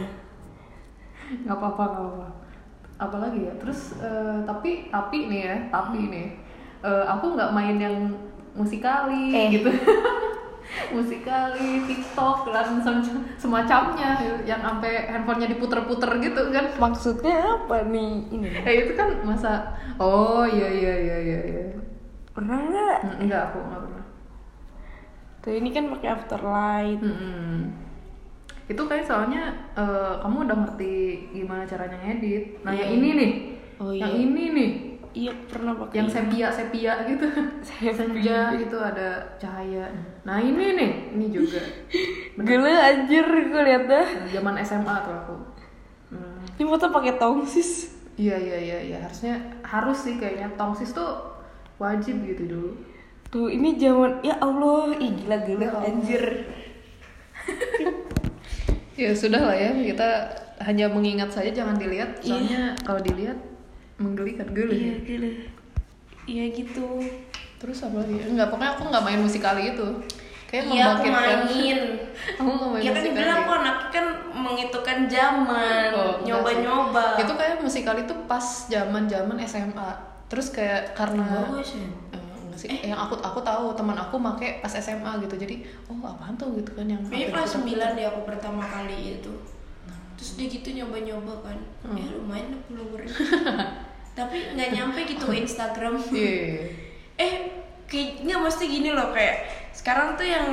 Nggak 1.45 1.57
apa-apa 1.57 1.83
nggak 1.85 2.05
apa 2.13 2.27
apalagi 2.99 3.47
ya 3.47 3.53
terus 3.55 3.95
eh, 3.97 4.43
tapi 4.43 4.91
tapi 4.91 5.31
nih 5.31 5.41
ya 5.47 5.55
tapi 5.71 6.11
nih 6.11 6.27
eh, 6.83 7.05
aku 7.07 7.33
nggak 7.33 7.49
main 7.55 7.79
yang 7.79 7.95
musikali 8.51 9.31
Eh. 9.31 9.47
gitu 9.55 9.71
musikali 10.89 11.83
TikTok 11.85 12.49
dan 12.49 12.81
sem- 12.81 13.25
semacamnya 13.35 14.09
yang 14.43 14.61
sampai 14.61 15.07
handphonenya 15.07 15.53
diputer-puter 15.53 16.11
gitu 16.19 16.41
kan 16.49 16.65
maksudnya 16.77 17.37
apa 17.59 17.85
nih 17.85 18.11
ini 18.29 18.47
eh 18.63 18.75
itu 18.85 18.93
kan 18.93 19.09
masa 19.23 19.73
oh 19.97 20.45
iya 20.45 20.67
iya 20.69 20.93
iya 20.95 21.17
iya 21.19 21.39
iya 21.45 21.63
pernah 22.31 22.57
nggak 22.57 22.97
Hmm, 23.01 23.21
enggak 23.25 23.41
aku 23.49 23.57
nggak 23.59 23.81
pernah 23.83 24.03
tuh 25.39 25.53
ini 25.55 25.69
kan 25.71 25.85
pakai 25.89 26.09
afterlight 26.09 26.99
Mm-mm. 26.99 27.59
Itu 28.69 28.85
kayak 28.85 29.01
soalnya 29.01 29.49
eh, 29.73 30.13
kamu 30.21 30.45
udah 30.45 30.57
ngerti 30.61 30.93
gimana 31.33 31.65
caranya 31.65 31.97
ngedit. 32.05 32.61
Nah, 32.61 32.69
yang 32.69 32.85
Iya. 32.93 32.97
ini 33.01 33.09
nih. 33.17 33.31
Oh, 33.81 33.89
Yang 33.89 34.13
iya. 34.13 34.21
ini 34.21 34.43
nih. 34.53 34.69
Iya 35.13 35.33
pernah 35.49 35.73
pakai 35.75 36.03
Yang 36.03 36.09
sepia 36.15 36.47
sepia 36.53 36.93
gitu. 37.05 37.25
Senja 37.97 38.53
gitu 38.55 38.77
ada 38.77 39.25
cahaya. 39.41 39.89
Nah, 40.23 40.37
ini 40.37 40.77
nih, 40.77 40.91
ini 41.15 41.27
juga. 41.33 41.61
Gila 42.47 42.73
anjir 42.93 43.25
gue 43.25 43.61
liat 43.65 43.83
dah. 43.89 44.07
Zaman 44.29 44.55
SMA 44.61 44.95
tuh 45.05 45.13
aku. 45.13 45.35
Hmm. 46.13 46.41
Ini 46.57 46.65
foto 46.69 46.89
pakai 46.93 47.17
tongsis. 47.17 47.97
Iya 48.19 48.35
iya 48.35 48.57
iya 48.59 48.77
iya 48.83 48.97
harusnya 48.99 49.39
harus 49.63 50.03
sih 50.03 50.19
kayaknya 50.19 50.51
tongsis 50.59 50.91
tuh 50.91 51.39
wajib 51.79 52.19
gitu 52.27 52.43
dulu. 52.49 52.71
Tuh 53.29 53.47
ini 53.47 53.77
zaman 53.79 54.19
ya 54.25 54.35
Allah, 54.41 54.91
ih 54.99 55.13
gila 55.13 55.37
gila 55.45 55.65
Ya 55.65 55.71
anjir. 55.87 56.23
Ya 58.99 59.15
sudah 59.15 59.39
lah 59.39 59.55
ya 59.55 59.71
kita 59.71 60.27
hanya 60.59 60.91
mengingat 60.91 61.31
saja 61.31 61.47
jangan 61.55 61.79
dilihat 61.79 62.19
soalnya 62.19 62.75
kalau 62.83 62.99
dilihat 62.99 63.39
menggelikan 63.99 64.47
gue 64.49 64.65
Iya 64.65 64.95
gila. 64.99 65.29
Iya 66.23 66.43
gitu. 66.51 66.87
Terus 67.57 67.83
apa 67.83 67.99
lagi? 67.99 68.15
Enggak, 68.23 68.47
pokoknya 68.47 68.71
aku 68.71 68.83
nggak 68.87 69.03
main 69.03 69.19
musikali 69.19 69.63
itu. 69.73 69.87
Kayak 70.45 70.63
Iya 70.65 70.83
aku 70.89 71.03
main. 71.05 71.39
aku 72.39 72.49
nggak 72.49 72.69
main 72.71 72.81
Ya 72.81 72.89
kan 72.89 73.01
musikali. 73.01 73.07
dibilang 73.11 73.39
kok 73.43 73.57
anak 73.59 73.77
kan 73.89 74.05
menghitungkan 74.31 74.99
zaman, 75.05 75.87
Oh, 75.91 75.99
enggak 76.15 76.25
nyoba-nyoba. 76.25 77.05
sih. 77.13 77.21
Itu 77.21 77.33
kayak 77.35 77.55
musikali 77.59 78.01
itu 78.01 78.15
pas 78.25 78.45
zaman-zaman 78.65 79.35
SMA. 79.43 79.89
Terus 80.25 80.47
kayak 80.49 80.93
karena 80.93 81.25
Bagus 81.43 81.75
ya. 81.75 81.89
Eh, 82.13 82.21
sih, 82.55 82.69
yang 82.83 82.99
aku 82.99 83.17
aku 83.17 83.39
tahu 83.39 83.71
teman 83.73 83.95
aku 83.95 84.15
make 84.15 84.59
pas 84.59 84.71
SMA 84.71 85.11
gitu. 85.19 85.35
Jadi, 85.35 85.61
oh 85.85 85.97
apaan 85.99 86.35
tuh 86.35 86.53
gitu 86.53 86.71
kan 86.71 86.85
yang 86.85 87.01
sampai 87.01 87.27
kelas 87.27 87.49
diputar-putar. 87.57 87.89
9 87.91 87.97
deh 87.97 88.05
aku 88.05 88.21
pertama 88.23 88.61
kali 88.63 88.97
itu. 89.17 89.31
Terus 90.15 90.29
dia 90.35 90.47
gitu 90.49 90.69
nyoba-nyoba 90.73 91.33
kan. 91.41 91.57
Hmm. 91.81 91.95
Ya 91.95 92.05
lumayan 92.09 92.47
lah 92.51 92.61
followernya. 92.63 93.11
Tapi 94.19 94.37
nggak 94.53 94.69
nyampe 94.69 94.99
gitu 95.05 95.23
ke 95.25 95.35
Instagram. 95.45 95.95
Iya. 96.09 96.75
eh 97.15 97.33
kayaknya 97.83 98.35
mesti 98.37 98.63
gini 98.65 98.91
loh 98.91 99.09
kayak 99.09 99.43
sekarang 99.71 100.13
tuh 100.13 100.23
yang 100.23 100.47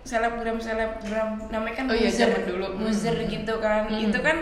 selebgram 0.00 0.56
selebgram 0.56 1.36
namanya 1.48 1.74
kan 1.74 1.84
Oh 1.84 1.92
iya, 1.92 2.06
muzer, 2.06 2.28
zaman 2.28 2.42
dulu. 2.44 2.66
muzer 2.78 3.14
Hmm. 3.14 3.28
gitu 3.28 3.54
kan 3.58 3.82
Hmm. 3.84 4.04
itu 4.04 4.18
kan 4.18 4.36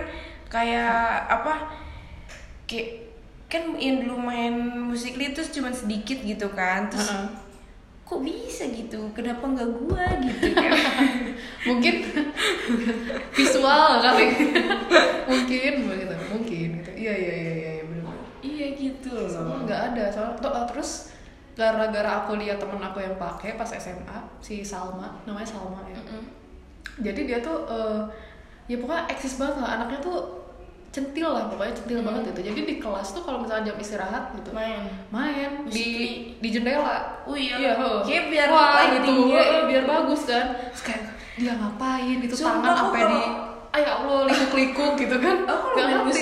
kayak 0.46 0.94
apa 1.28 1.52
kayak 2.64 3.10
kan 3.46 3.74
yang 3.76 3.98
dulu 4.00 4.18
main 4.20 4.54
musik 4.84 5.14
itu 5.16 5.42
cuma 5.52 5.70
sedikit 5.70 6.18
gitu 6.20 6.50
kan 6.50 6.86
terus 6.86 7.06
Heeh. 7.08 7.30
kok 8.02 8.20
bisa 8.20 8.66
gitu 8.68 9.10
kenapa 9.10 9.42
nggak 9.44 9.70
gua 9.76 10.06
gitu 10.20 10.46
kan 10.52 10.70
mungkin 11.66 11.94
visual 13.32 13.90
kali 13.98 14.26
mungkin 15.26 15.72
begitu 15.84 16.14
mungkin 16.28 16.68
gitu 16.76 16.90
iya 16.96 17.14
iya 17.14 17.34
iya 17.34 17.52
iya 17.52 17.72
iya, 17.74 18.02
iya 18.40 18.66
gitu 18.72 19.10
soalnya 19.26 19.42
loh 19.42 19.58
nggak 19.64 19.80
ada 19.96 20.04
soalnya 20.06 20.36
eh, 20.38 20.66
terus 20.68 20.90
gara-gara 21.52 22.10
aku 22.20 22.36
lihat 22.36 22.60
temen 22.60 22.76
aku 22.78 23.00
yang 23.00 23.16
pakai 23.16 23.56
pas 23.56 23.66
SMA 23.66 24.18
si 24.38 24.60
Salma 24.60 25.16
namanya 25.24 25.48
Salma 25.48 25.80
ya 25.82 25.96
Mm-mm. 25.96 26.22
jadi 27.00 27.20
dia 27.24 27.38
tuh 27.40 27.64
eh, 27.66 28.00
ya 28.66 28.76
pokoknya 28.76 29.08
eksis 29.08 29.36
banget 29.36 29.56
lah 29.58 29.70
anaknya 29.74 29.98
tuh 29.98 30.18
centil 30.88 31.28
lah 31.28 31.44
pokoknya 31.46 31.72
centil 31.72 31.98
Hmm. 32.00 32.08
banget 32.08 32.22
gitu 32.30 32.40
jadi 32.46 32.60
di 32.62 32.74
kelas 32.76 33.08
tuh 33.12 33.20
kalau 33.20 33.40
misalnya 33.40 33.68
jam 33.68 33.76
istirahat 33.76 34.32
gitu 34.32 34.48
main 34.50 34.84
main 35.08 35.64
di 35.64 35.84
Musik. 35.84 36.12
di 36.40 36.48
jendela 36.50 36.96
Oh 37.24 37.36
iya. 37.36 37.56
heeh. 37.58 37.96
Kayak 38.00 38.24
biar 38.30 38.48
Wah, 38.48 38.80
gitu, 38.96 39.12
heeh, 39.28 39.60
biar 39.66 39.84
bagus 39.84 40.22
kan 40.24 40.46
Terus 40.70 40.82
kayak 40.84 41.02
dia 41.36 41.52
ngapain 41.52 42.16
itu 42.18 42.32
Sumpah, 42.32 42.64
tangan 42.64 42.74
apa 42.88 42.98
di 43.02 43.22
ah 43.66 43.80
ya 43.82 43.92
Allah 43.92 44.20
likuk-likuk 44.24 44.92
gitu 44.96 45.16
kan 45.20 45.36
aku 45.44 45.66
Nggak 45.74 45.86
ngerti. 46.06 46.20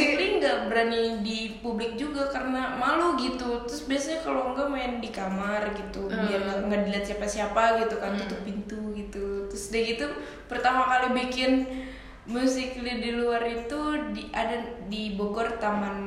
Nggak 0.55 0.71
berani 0.71 1.19
di 1.27 1.59
publik 1.59 1.99
juga 1.99 2.31
karena 2.31 2.79
malu 2.79 3.19
gitu. 3.19 3.67
Terus 3.67 3.91
biasanya 3.91 4.23
kalau 4.23 4.55
enggak 4.55 4.71
main 4.71 5.03
di 5.03 5.11
kamar 5.11 5.75
gitu 5.75 6.07
Hmm. 6.07 6.31
biar 6.31 6.43
nggak 6.71 6.81
dilihat 6.87 7.05
siapa-siapa 7.11 7.83
gitu 7.83 7.99
kan 7.99 8.15
tutup 8.15 8.41
pintu 8.47 8.95
gitu. 8.95 9.51
Terus 9.51 9.75
deh 9.75 9.83
gitu 9.83 10.07
pertama 10.47 10.87
kali 10.87 11.11
bikin 11.27 11.67
musik 12.31 12.79
di 12.79 13.11
luar 13.11 13.43
itu 13.43 13.81
di 14.15 14.31
ada 14.31 14.63
di 14.87 15.19
Bogor 15.19 15.59
Taman 15.59 15.99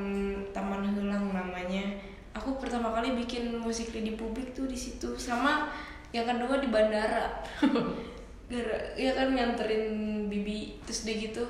Taman 0.55 0.95
Helang 0.95 1.35
namanya. 1.35 1.99
Aku 2.31 2.55
pertama 2.55 2.95
kali 2.95 3.11
bikin 3.19 3.59
musik 3.59 3.91
di 3.91 4.15
publik 4.15 4.55
tuh 4.55 4.63
di 4.65 4.79
situ 4.79 5.19
sama 5.19 5.67
yang 6.15 6.23
kedua 6.23 6.63
di 6.63 6.71
bandara. 6.71 7.43
Gara 8.47 8.95
ya 8.95 9.11
kan 9.11 9.35
nganterin 9.35 9.91
bibi 10.31 10.79
terus 10.87 11.03
dia 11.03 11.19
gitu 11.19 11.43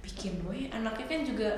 bikin 0.00 0.40
boy 0.40 0.64
anaknya 0.72 1.04
kan 1.04 1.20
juga 1.20 1.50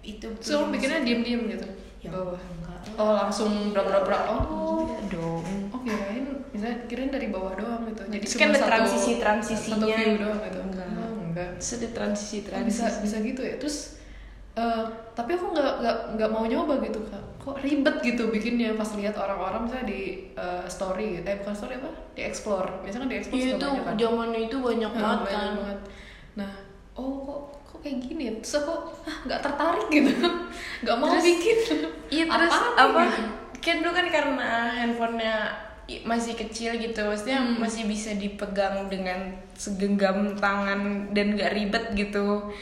itu 0.00 0.28
so 0.40 0.68
bikinnya 0.68 1.02
diem-diem 1.02 1.42
gitu? 1.50 1.66
Ya, 1.98 2.14
bawah 2.14 2.38
enggak. 2.38 2.78
oh 2.94 3.12
langsung 3.18 3.74
brak-brak 3.74 4.22
oh. 4.30 4.86
Iya 4.86 5.00
dong. 5.10 5.44
Oh 5.74 5.80
kirain 5.82 6.24
misalnya 6.54 6.78
kirain 6.86 7.10
dari 7.10 7.28
bawah 7.28 7.52
doang 7.54 7.82
gitu. 7.86 8.02
Jadi 8.06 8.24
kan 8.34 8.48
ada 8.48 8.58
satu 8.58 8.68
transisi-transisinya. 8.70 9.76
satu 9.82 9.86
view 9.90 10.14
doang 10.16 10.38
gitu. 10.40 10.58
Enggak. 10.62 10.88
oh, 10.94 11.12
enggak. 11.26 11.48
Terus 11.58 11.70
ada 11.76 11.88
transisi 11.92 12.36
Oh, 12.38 12.42
transisi 12.46 12.80
bisa 12.80 12.84
bisa 13.02 13.16
gitu 13.20 13.42
ya. 13.42 13.54
Terus 13.58 13.76
eh, 14.54 14.84
tapi 15.12 15.30
aku 15.34 15.46
nggak 15.50 15.72
nggak 15.82 15.96
nggak 16.16 16.30
mau 16.30 16.44
nyoba 16.46 16.74
gitu 16.80 17.00
kak. 17.04 17.24
Kok 17.38 17.56
ribet 17.60 17.96
gitu 18.00 18.22
bikinnya 18.28 18.74
pas 18.74 18.90
lihat 18.94 19.14
orang-orang 19.14 19.66
misalnya 19.66 19.86
di 19.86 20.00
eh, 20.32 20.64
story 20.66 21.18
eh 21.18 21.36
bukan 21.42 21.54
story 21.54 21.74
apa? 21.78 21.90
Di 22.14 22.22
explore 22.22 22.70
biasanya 22.82 23.02
kan 23.04 23.10
di 23.10 23.16
explore 23.18 23.38
Iya 23.38 23.50
itu 23.50 23.66
banyak 23.66 23.84
kan? 23.84 23.94
zaman 23.98 24.28
itu 24.34 24.56
banyak 24.58 24.92
banget 24.92 25.18
banyak 25.18 25.34
kan. 25.34 25.52
banget. 25.58 25.80
nah 26.38 26.50
oh 26.94 27.10
kok 27.22 27.40
kok 27.66 27.77
kayak 27.88 27.98
gini 27.98 28.22
ya? 28.28 28.32
terus 28.36 28.54
aku 28.58 28.72
ah 29.02 29.16
nggak 29.24 29.40
tertarik 29.40 29.88
gitu 29.88 30.12
nggak 30.84 30.96
mau 30.96 31.08
Terus- 31.10 31.24
bikin 31.26 31.56
iya 32.08 32.24
terus 32.36 32.52
apa 32.76 33.00
gitu? 33.08 33.22
kan 33.58 33.76
dulu 33.80 33.92
kan 33.92 34.06
karena 34.06 34.50
handphonenya 34.76 35.36
masih 36.04 36.36
kecil 36.36 36.76
gitu 36.76 37.00
maksudnya 37.00 37.40
Hmm. 37.40 37.56
masih 37.58 37.88
bisa 37.88 38.12
dipegang 38.12 38.86
dengan 38.86 39.16
segenggam 39.54 40.36
tangan 40.36 41.08
dan 41.10 41.32
gak 41.32 41.48
ribet 41.50 41.96
gitu 41.96 42.52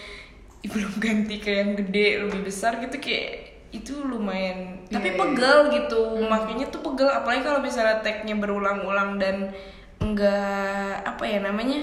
belum 0.62 0.92
ganti 0.97 1.37
ke 1.37 1.50
yang 1.52 1.75
gede 1.75 2.23
lebih 2.23 2.42
besar 2.42 2.78
gitu 2.78 2.95
kayak 2.97 3.50
itu 3.71 3.99
lumayan 4.00 4.78
tapi 4.87 5.11
Iya, 5.11 5.14
iya. 5.14 5.21
pegel 5.21 5.59
gitu 5.75 6.00
makanya 6.23 6.66
tuh 6.68 6.80
pegel 6.80 7.06
apalagi 7.09 7.42
kalau 7.42 7.59
misalnya 7.59 7.99
tagnya 7.99 8.35
berulang-ulang 8.35 9.18
dan 9.18 9.50
enggak 9.99 11.02
apa 11.02 11.23
ya 11.23 11.38
namanya 11.40 11.83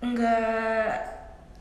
enggak 0.00 1.15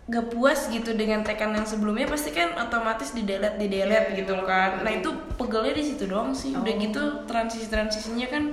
nggak 0.05 0.25
puas 0.29 0.69
gitu 0.69 0.93
dengan 0.93 1.21
tekan 1.21 1.49
yang 1.49 1.65
sebelumnya 1.65 2.05
pasti 2.05 2.29
kan 2.29 2.53
otomatis 2.55 3.11
di 3.11 3.25
delete 3.25 3.57
di 3.57 3.67
delete 3.67 4.13
Iya, 4.13 4.17
gitu 4.21 4.37
kan. 4.39 4.77
betul. 4.77 4.85
nah 4.85 4.91
itu 4.93 5.09
pegelnya 5.33 5.73
di 5.73 5.83
situ 5.83 6.03
doang 6.05 6.29
sih. 6.29 6.53
Udah 6.53 6.69
Oh. 6.69 6.77
gitu 6.79 7.01
transisi 7.25 7.65
transisinya 7.65 8.27
kan 8.27 8.43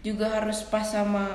juga 0.00 0.30
harus 0.30 0.62
pas 0.64 0.86
sama 0.86 1.34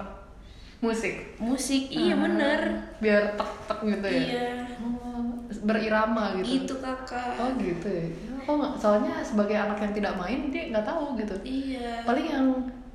musik. 0.79 1.35
Musik 1.37 1.91
iya 1.91 2.15
Ah, 2.15 2.19
bener. 2.21 2.59
biar 2.97 3.35
tek 3.35 3.51
tek 3.67 3.79
gitu 3.83 4.07
ya? 4.07 4.23
Iya. 4.23 4.47
Oh, 4.79 5.27
berirama 5.61 6.39
gitu. 6.39 6.63
Itu 6.63 6.73
kakak. 6.79 7.35
Oh 7.35 7.51
gitu 7.59 7.87
ya? 7.87 8.07
Oh 8.47 8.63
soalnya 8.73 9.19
sebagai 9.19 9.53
anak 9.53 9.77
yang 9.77 9.91
tidak 9.93 10.13
main 10.15 10.47
dia 10.47 10.71
nggak 10.71 10.87
tahu 10.87 11.19
gitu. 11.19 11.35
Iya. 11.43 12.07
Paling 12.07 12.25
yang 12.25 12.47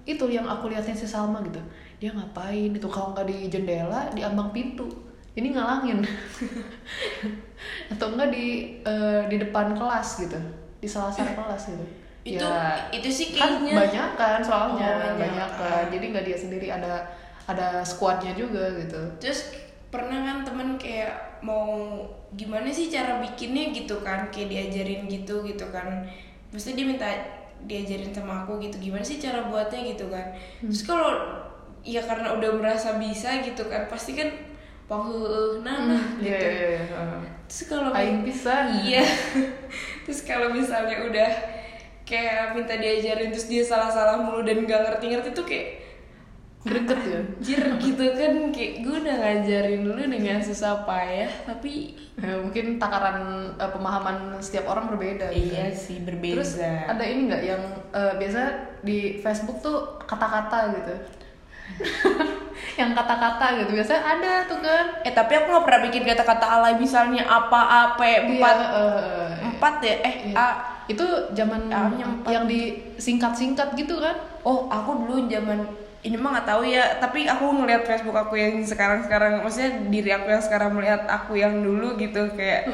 itu 0.02 0.25
yang 0.26 0.44
aku 0.44 0.73
liatin 0.73 0.97
si 0.97 1.04
Salma 1.04 1.44
gitu. 1.44 1.61
Dia 2.00 2.11
ngapain 2.11 2.73
itu 2.73 2.88
kalau 2.88 3.12
nggak 3.12 3.28
di 3.28 3.37
jendela 3.49 4.09
di 4.11 4.25
ambang 4.25 4.49
pintu 4.49 4.88
ini 5.35 5.49
ngalangin. 5.50 5.99
Atau 7.93 8.14
enggak 8.14 8.31
di 8.31 8.79
eh, 8.83 9.23
di 9.29 9.37
depan 9.41 9.75
kelas 9.75 10.09
gitu. 10.23 10.38
Di 10.81 10.88
selasar 10.88 11.33
kelas 11.33 11.75
gitu. 11.75 11.87
itu 12.25 12.41
ya. 12.41 12.88
itu 12.88 13.05
sih 13.12 13.37
kan 13.37 13.61
kayaknya. 13.61 13.85
banyak 13.85 14.11
kan 14.17 14.41
soalnya 14.41 14.88
Oh, 14.88 15.12
banyak. 15.12 15.29
banyak 15.29 15.50
kan. 15.61 15.85
Jadi 15.93 16.05
nggak 16.09 16.25
dia 16.25 16.38
sendiri 16.41 16.67
ada 16.73 17.05
ada 17.45 17.85
squadnya 17.85 18.33
juga 18.33 18.64
gitu. 18.81 18.97
Terus 19.21 19.53
pernah 19.93 20.25
kan 20.25 20.40
temen 20.40 20.81
kayak 20.81 21.12
mau 21.44 22.01
gimana 22.33 22.73
sih 22.73 22.88
cara 22.88 23.20
bikinnya 23.20 23.77
gitu 23.77 24.01
kan 24.01 24.33
kayak 24.33 24.49
diajarin 24.49 25.05
gitu 25.05 25.44
gitu 25.44 25.68
kan. 25.68 26.01
Mesti 26.49 26.73
dia 26.73 26.87
minta 26.88 27.05
diajarin 27.68 28.09
sama 28.09 28.49
aku 28.49 28.57
gitu 28.57 28.77
gimana 28.81 29.05
sih 29.05 29.20
cara 29.20 29.44
buatnya 29.44 29.85
gitu 29.92 30.09
kan. 30.09 30.25
Terus 30.64 30.83
kalau 30.88 31.12
ya 31.85 32.01
karena 32.01 32.33
udah 32.40 32.57
merasa 32.57 32.97
bisa 32.97 33.44
gitu 33.44 33.68
kan 33.68 33.85
pasti 33.92 34.16
kan 34.16 34.33
pangheueuh 34.85 35.61
nah 35.61 35.79
nah 35.88 36.03
Iya, 36.20 36.37
gitu 36.37 36.47
iya, 36.47 36.53
iya, 36.53 36.81
iya. 36.85 37.31
terus 37.44 37.61
kalau 37.66 37.90
Aing 37.90 38.20
pisan. 38.23 38.64
iya 38.83 39.05
terus 40.05 40.20
kalau 40.23 40.49
misalnya 40.51 40.97
udah 41.05 41.31
kayak 42.05 42.53
minta 42.53 42.77
diajarin 42.77 43.33
terus 43.33 43.49
dia 43.49 43.64
salah-salah 43.64 44.20
mulu 44.20 44.44
dan 44.44 44.61
nggak 44.61 44.81
ngerti-ngerti 44.85 45.33
tuh 45.33 45.47
kayak 45.49 45.68
greget 46.61 47.01
ya 47.03 47.20
Anjir 47.20 47.61
gitu 47.77 48.05
kan 48.12 48.33
kayak 48.49 48.73
gue 48.81 48.97
udah 48.99 49.16
ngajarin 49.20 49.81
lu 49.85 50.01
dengan 50.01 50.40
susah 50.40 50.85
payah 50.85 51.33
tapi 51.44 51.97
Ya, 52.14 52.31
mungkin 52.38 52.79
takaran 52.79 53.18
eh, 53.59 53.70
pemahaman 53.75 54.38
setiap 54.38 54.70
orang 54.70 54.87
berbeda 54.87 55.35
gitu. 55.35 55.51
iya 55.51 55.66
sih 55.75 55.99
berbeda 55.99 56.38
Terus 56.38 56.62
ada 56.62 57.03
ini 57.03 57.27
nggak 57.27 57.42
yang 57.42 57.59
eh, 57.90 58.14
biasa 58.14 58.40
di 58.87 59.18
Facebook 59.18 59.59
tuh 59.59 59.99
kata-kata 60.07 60.79
gitu. 60.79 60.94
yang 62.75 62.91
kata-kata 62.93 63.47
gitu. 63.63 63.71
Biasanya 63.79 64.03
ada 64.03 64.33
tuh 64.47 64.59
kan. 64.59 64.87
eh 65.07 65.13
tapi 65.13 65.33
aku 65.35 65.47
nggak 65.51 65.65
pernah 65.65 65.81
bikin 65.87 66.03
kata-kata 66.05 66.47
alay 66.49 66.75
misalnya 66.77 67.23
apa 67.25 67.61
apa 67.91 68.03
empat 68.27 68.57
Iya, 68.59 68.71
eh, 68.75 69.29
empat 69.47 69.75
ya? 69.81 69.95
Eh 70.03 70.15
iya. 70.31 70.35
a. 70.35 70.49
Itu 70.85 71.05
zaman 71.33 71.73
yang 72.27 72.45
disingkat-singkat 72.45 73.73
gitu 73.75 73.99
kan. 73.99 74.17
oh 74.45 74.69
aku 74.69 75.09
dulu 75.09 75.25
zaman 75.25 75.65
ini 76.05 76.21
mah 76.21 76.37
nggak 76.37 76.45
tahu 76.45 76.69
ya 76.69 77.01
tapi 77.01 77.25
aku 77.25 77.49
ngeliat 77.49 77.89
Facebook 77.89 78.13
aku 78.13 78.37
yang 78.37 78.61
sekarang 78.61 79.01
sekarang 79.01 79.41
maksudnya 79.41 79.89
diri 79.89 80.13
aku 80.13 80.29
yang 80.29 80.45
sekarang 80.45 80.77
melihat 80.77 81.09
aku 81.09 81.41
yang 81.41 81.65
dulu 81.65 81.97
gitu 81.97 82.29
kayak 82.37 82.69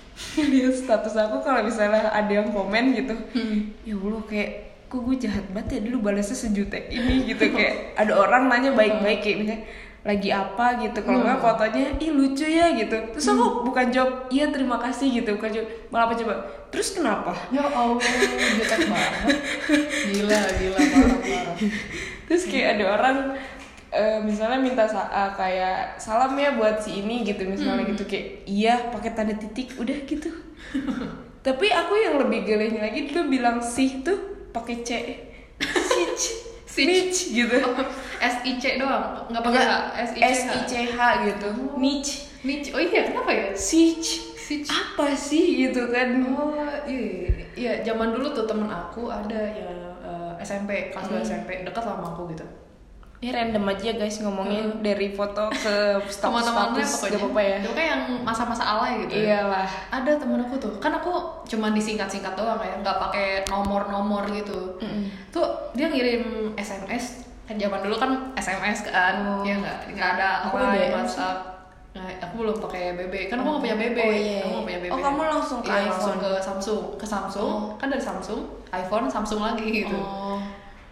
lihat 0.52 0.72
status 0.72 1.12
aku 1.12 1.44
kalau 1.44 1.60
misalnya 1.60 2.08
ada 2.08 2.32
yang 2.32 2.48
komen 2.48 2.96
gitu. 2.96 3.12
Ya 3.84 3.94
Allah 3.96 4.22
kayak 4.24 4.69
kok 4.90 5.00
gue 5.00 5.16
jahat 5.16 5.46
banget 5.48 5.68
ya? 5.72 5.80
Dulu 5.86 6.02
balasnya 6.02 6.34
sejuta 6.36 6.74
ini 6.76 7.22
gitu 7.24 7.46
kayak 7.48 7.94
ada 7.94 8.12
orang 8.12 8.50
nanya 8.50 8.74
baik-baik 8.74 9.20
kayak 9.20 9.38
misalnya 9.38 9.62
lagi 10.00 10.28
apa? 10.28 10.66
gitu. 10.80 10.98
Kalau 10.98 11.20
nggak 11.22 11.38
fotonya 11.38 11.84
ih 11.96 12.10
lucu 12.10 12.42
ya 12.42 12.72
gitu. 12.72 12.96
Terus 13.12 13.26
aku 13.28 13.44
bukan 13.62 13.86
jawab 13.88 14.26
iya 14.28 14.48
terima 14.48 14.76
kasih 14.76 15.12
gitu. 15.14 15.36
Bukan 15.36 15.50
jawab 15.52 15.68
malah 15.88 16.04
apa 16.04 16.14
coba? 16.16 16.34
Terus 16.68 16.88
kenapa? 16.92 17.32
Ya 17.50 17.62
Allah, 17.62 18.00
jutek 18.56 18.80
banget. 18.88 19.36
Gila, 20.08 20.40
gila 20.56 20.78
parah 20.80 21.18
parah. 21.20 21.56
terus 22.24 22.46
kayak 22.46 22.78
ada 22.78 22.84
orang 22.94 23.16
eh, 23.90 24.18
misalnya 24.22 24.58
minta 24.58 24.86
sa- 24.86 25.06
eh, 25.06 25.30
kayak 25.34 25.98
salam 25.98 26.32
ya 26.34 26.54
buat 26.54 26.78
si 26.78 26.98
ini 26.98 27.22
gitu 27.22 27.44
misalnya 27.44 27.86
gitu. 27.86 28.02
Kayak 28.06 28.26
iya 28.48 28.74
pakai 28.90 29.10
tanda 29.12 29.34
titik 29.34 29.76
udah 29.76 29.98
gitu. 30.02 30.30
Tapi 31.46 31.66
aku 31.68 31.94
yang 31.94 32.18
lebih 32.18 32.44
gelenya 32.44 32.80
lagi 32.82 33.06
dulu 33.06 33.30
bilang 33.30 33.60
sih 33.60 34.00
tuh 34.00 34.39
pakai 34.52 34.82
c. 34.84 34.90
Sich 35.60 36.24
Snitch 36.70 37.34
gitu. 37.34 37.58
S 38.20 38.36
I 38.46 38.52
C 38.62 38.78
doang, 38.78 39.26
nggak 39.26 39.42
pakai 39.42 39.62
H. 39.64 39.74
S 39.98 40.10
I 40.14 40.20
C 40.20 40.24
S 40.30 40.40
I 40.46 40.58
C 40.68 40.72
H 40.94 41.00
gitu. 41.26 41.48
Niche 41.76 42.30
Niche. 42.46 42.70
Oh 42.72 42.80
iya, 42.80 43.10
kenapa 43.10 43.30
ya? 43.34 43.48
sich 43.52 44.30
Sich. 44.38 44.66
apa 44.66 45.14
sih 45.14 45.66
gitu 45.66 45.90
kan? 45.90 46.22
Oh 46.30 46.54
iya, 46.86 47.46
iya 47.54 47.72
zaman 47.86 48.14
dulu 48.14 48.30
tuh 48.34 48.46
temen 48.46 48.70
aku 48.70 49.10
ada 49.10 49.40
yang 49.50 49.78
eh, 50.02 50.32
SMP 50.42 50.90
kelas 50.90 51.06
2 51.06 51.22
SMP 51.22 51.62
dekat 51.66 51.82
sama 51.82 52.14
aku 52.14 52.30
gitu. 52.34 52.46
Ini 53.20 53.28
random 53.30 53.68
aja 53.68 53.90
guys 53.94 54.16
ngomongnya 54.18 54.80
dari 54.80 55.12
foto 55.12 55.52
ke 55.52 55.76
status 56.08 56.40
status 56.40 56.88
pokoknya. 56.90 57.12
gak 57.12 57.20
apa-apa 57.20 57.40
ya 57.42 57.56
Itu 57.60 57.70
kayak 57.70 57.90
yang 57.90 58.02
masa-masa 58.24 58.64
alay 58.66 59.04
gitu. 59.04 59.12
iyalah 59.20 59.68
Ada 59.92 60.16
temen 60.16 60.40
aku 60.40 60.56
tuh, 60.56 60.72
kan 60.78 60.88
aku 60.90 61.12
cuma 61.44 61.68
disingkat-singkat 61.70 62.32
doang 62.32 62.56
ya, 62.58 62.80
nggak 62.80 62.96
pakai 62.98 63.26
nomor-nomor 63.46 64.24
gitu. 64.30 64.80
Tuh 65.28 65.46
dia 65.72 65.86
ngirim 65.86 66.22
SMS, 66.56 67.04
kan 67.44 67.54
zaman 67.54 67.84
dulu 67.84 67.94
kan 67.94 68.10
SMS 68.34 68.86
kan, 68.86 69.14
Oh. 69.20 69.44
ya 69.44 69.52
nggak 69.54 69.92
nggak 69.92 70.10
ada 70.16 70.48
Aku. 70.48 70.56
WhatsApp. 70.56 71.38
Nah, 71.90 72.06
aku 72.16 72.40
belum 72.40 72.56
pakai 72.56 72.94
BB, 72.94 73.26
kan 73.26 73.36
aku 73.36 73.50
nggak 73.50 73.62
punya 73.66 73.76
BB. 73.76 73.98
Oh, 73.98 74.12
iya, 74.14 74.38
Aku 74.40 74.50
nggak 74.54 74.64
punya 74.64 74.80
BB. 74.80 74.90
Oh, 74.90 75.00
kamu 75.02 75.20
langsung 75.28 75.58
ke 75.58 75.68
Iya, 75.68 75.90
langsung 75.90 76.14
iPhone? 76.14 76.22
ke 76.22 76.30
Samsung, 76.40 76.82
ke 76.94 77.04
Samsung, 77.04 77.52
kan 77.76 77.86
dari 77.90 78.00
Samsung, 78.00 78.40
iPhone, 78.70 79.04
Samsung 79.06 79.40
lagi 79.42 79.84
gitu. 79.84 79.98
oh 79.98 80.38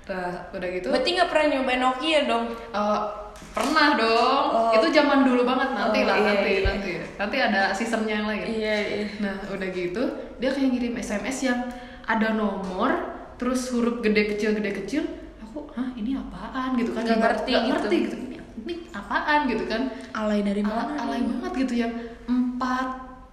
Nah, 0.09 0.33
udah 0.51 0.69
gitu. 0.71 0.89
berarti 0.89 1.11
nggak 1.13 1.29
pernah 1.29 1.47
nyobain 1.51 1.81
Nokia 1.81 2.21
dong 2.25 2.45
Eh, 2.51 3.01
pernah 3.51 3.89
dong. 3.95 4.45
Oh. 4.51 4.73
Itu 4.73 4.89
zaman 4.89 5.23
dulu 5.23 5.45
banget 5.45 5.69
nanti 5.71 5.99
Oh, 6.01 6.07
lah, 6.07 6.17
iya, 6.17 6.27
nanti 6.27 6.51
iya. 6.51 6.63
nanti. 6.67 6.93
nanti 7.15 7.37
ada 7.39 7.63
seasonnya 7.71 8.15
yang 8.17 8.27
lain 8.27 8.43
iya 8.47 8.77
iya 8.79 9.05
Nah, 9.19 9.35
udah 9.47 9.69
gitu, 9.71 10.03
dia 10.37 10.51
kayak 10.51 10.69
ngirim 10.71 10.95
SMS 10.97 11.39
yang 11.45 11.61
ada 12.03 12.33
nomor, 12.33 12.91
terus 13.37 13.69
huruf 13.69 14.01
gede 14.01 14.35
kecil 14.35 14.53
gede 14.53 14.73
kecil. 14.77 15.03
Aku, 15.41 15.69
hah 15.71 15.93
ini 15.95 16.13
apaan 16.13 16.73
gitu 16.75 16.91
kan? 16.91 17.03
Nggak- 17.03 17.21
ngerti 17.21 17.51
nggak 17.51 17.63
gitu. 17.63 17.73
ngerti 17.75 17.97
gitu. 18.01 18.17
Ini, 18.19 18.37
ini 18.59 18.75
apaan 18.91 19.41
gitu 19.47 19.65
kan? 19.67 19.83
alay 20.11 20.41
dari 20.41 20.61
mana 20.61 20.93
alay 20.97 21.21
banget 21.23 21.53
gitu 21.61 21.75
yang 21.79 21.93
empat 22.25 22.89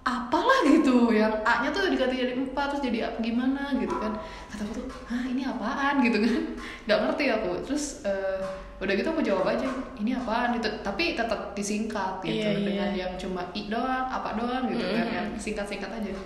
apalah 0.06 0.62
gitu 0.64 1.10
yang 1.10 1.34
A 1.42 1.60
nya 1.60 1.68
tuh 1.68 1.90
diganti 1.90 2.14
jadi 2.16 2.32
empat 2.32 2.70
terus 2.70 2.82
jadi 2.84 3.10
apa- 3.10 3.18
gimana 3.18 3.74
gitu 3.74 3.90
kan. 3.92 4.14
Kata 4.46 4.62
aku 4.62 4.72
tuh 4.78 4.86
hah 5.04 5.26
ini 5.26 5.42
apaan? 5.42 5.98
gitu 5.98 6.22
kan. 6.22 6.42
Nggak 6.86 6.98
ngerti 7.02 7.24
aku. 7.28 7.50
Terus 7.66 7.84
eh, 8.02 8.38
udah 8.78 8.94
gitu 8.94 9.08
aku 9.08 9.18
jawab 9.20 9.46
aja 9.48 9.66
ini 9.98 10.14
apaan? 10.14 10.54
gitu. 10.54 10.70
Tapi 10.80 11.12
tetap 11.12 11.50
disingkat 11.52 12.22
gitu 12.22 12.38
Iya, 12.38 12.50
iya. 12.52 12.62
dengan 12.62 12.90
yang 12.94 13.12
cuma 13.16 13.42
i 13.50 13.66
doang 13.66 14.06
apa 14.06 14.32
doang 14.32 14.64
gitu 14.66 14.84
kan 14.86 15.02
Mm-mm. 15.02 15.16
yang 15.16 15.26
singkat 15.36 15.66
singkat 15.66 15.90
aja 15.90 16.14
Udah 16.14 16.22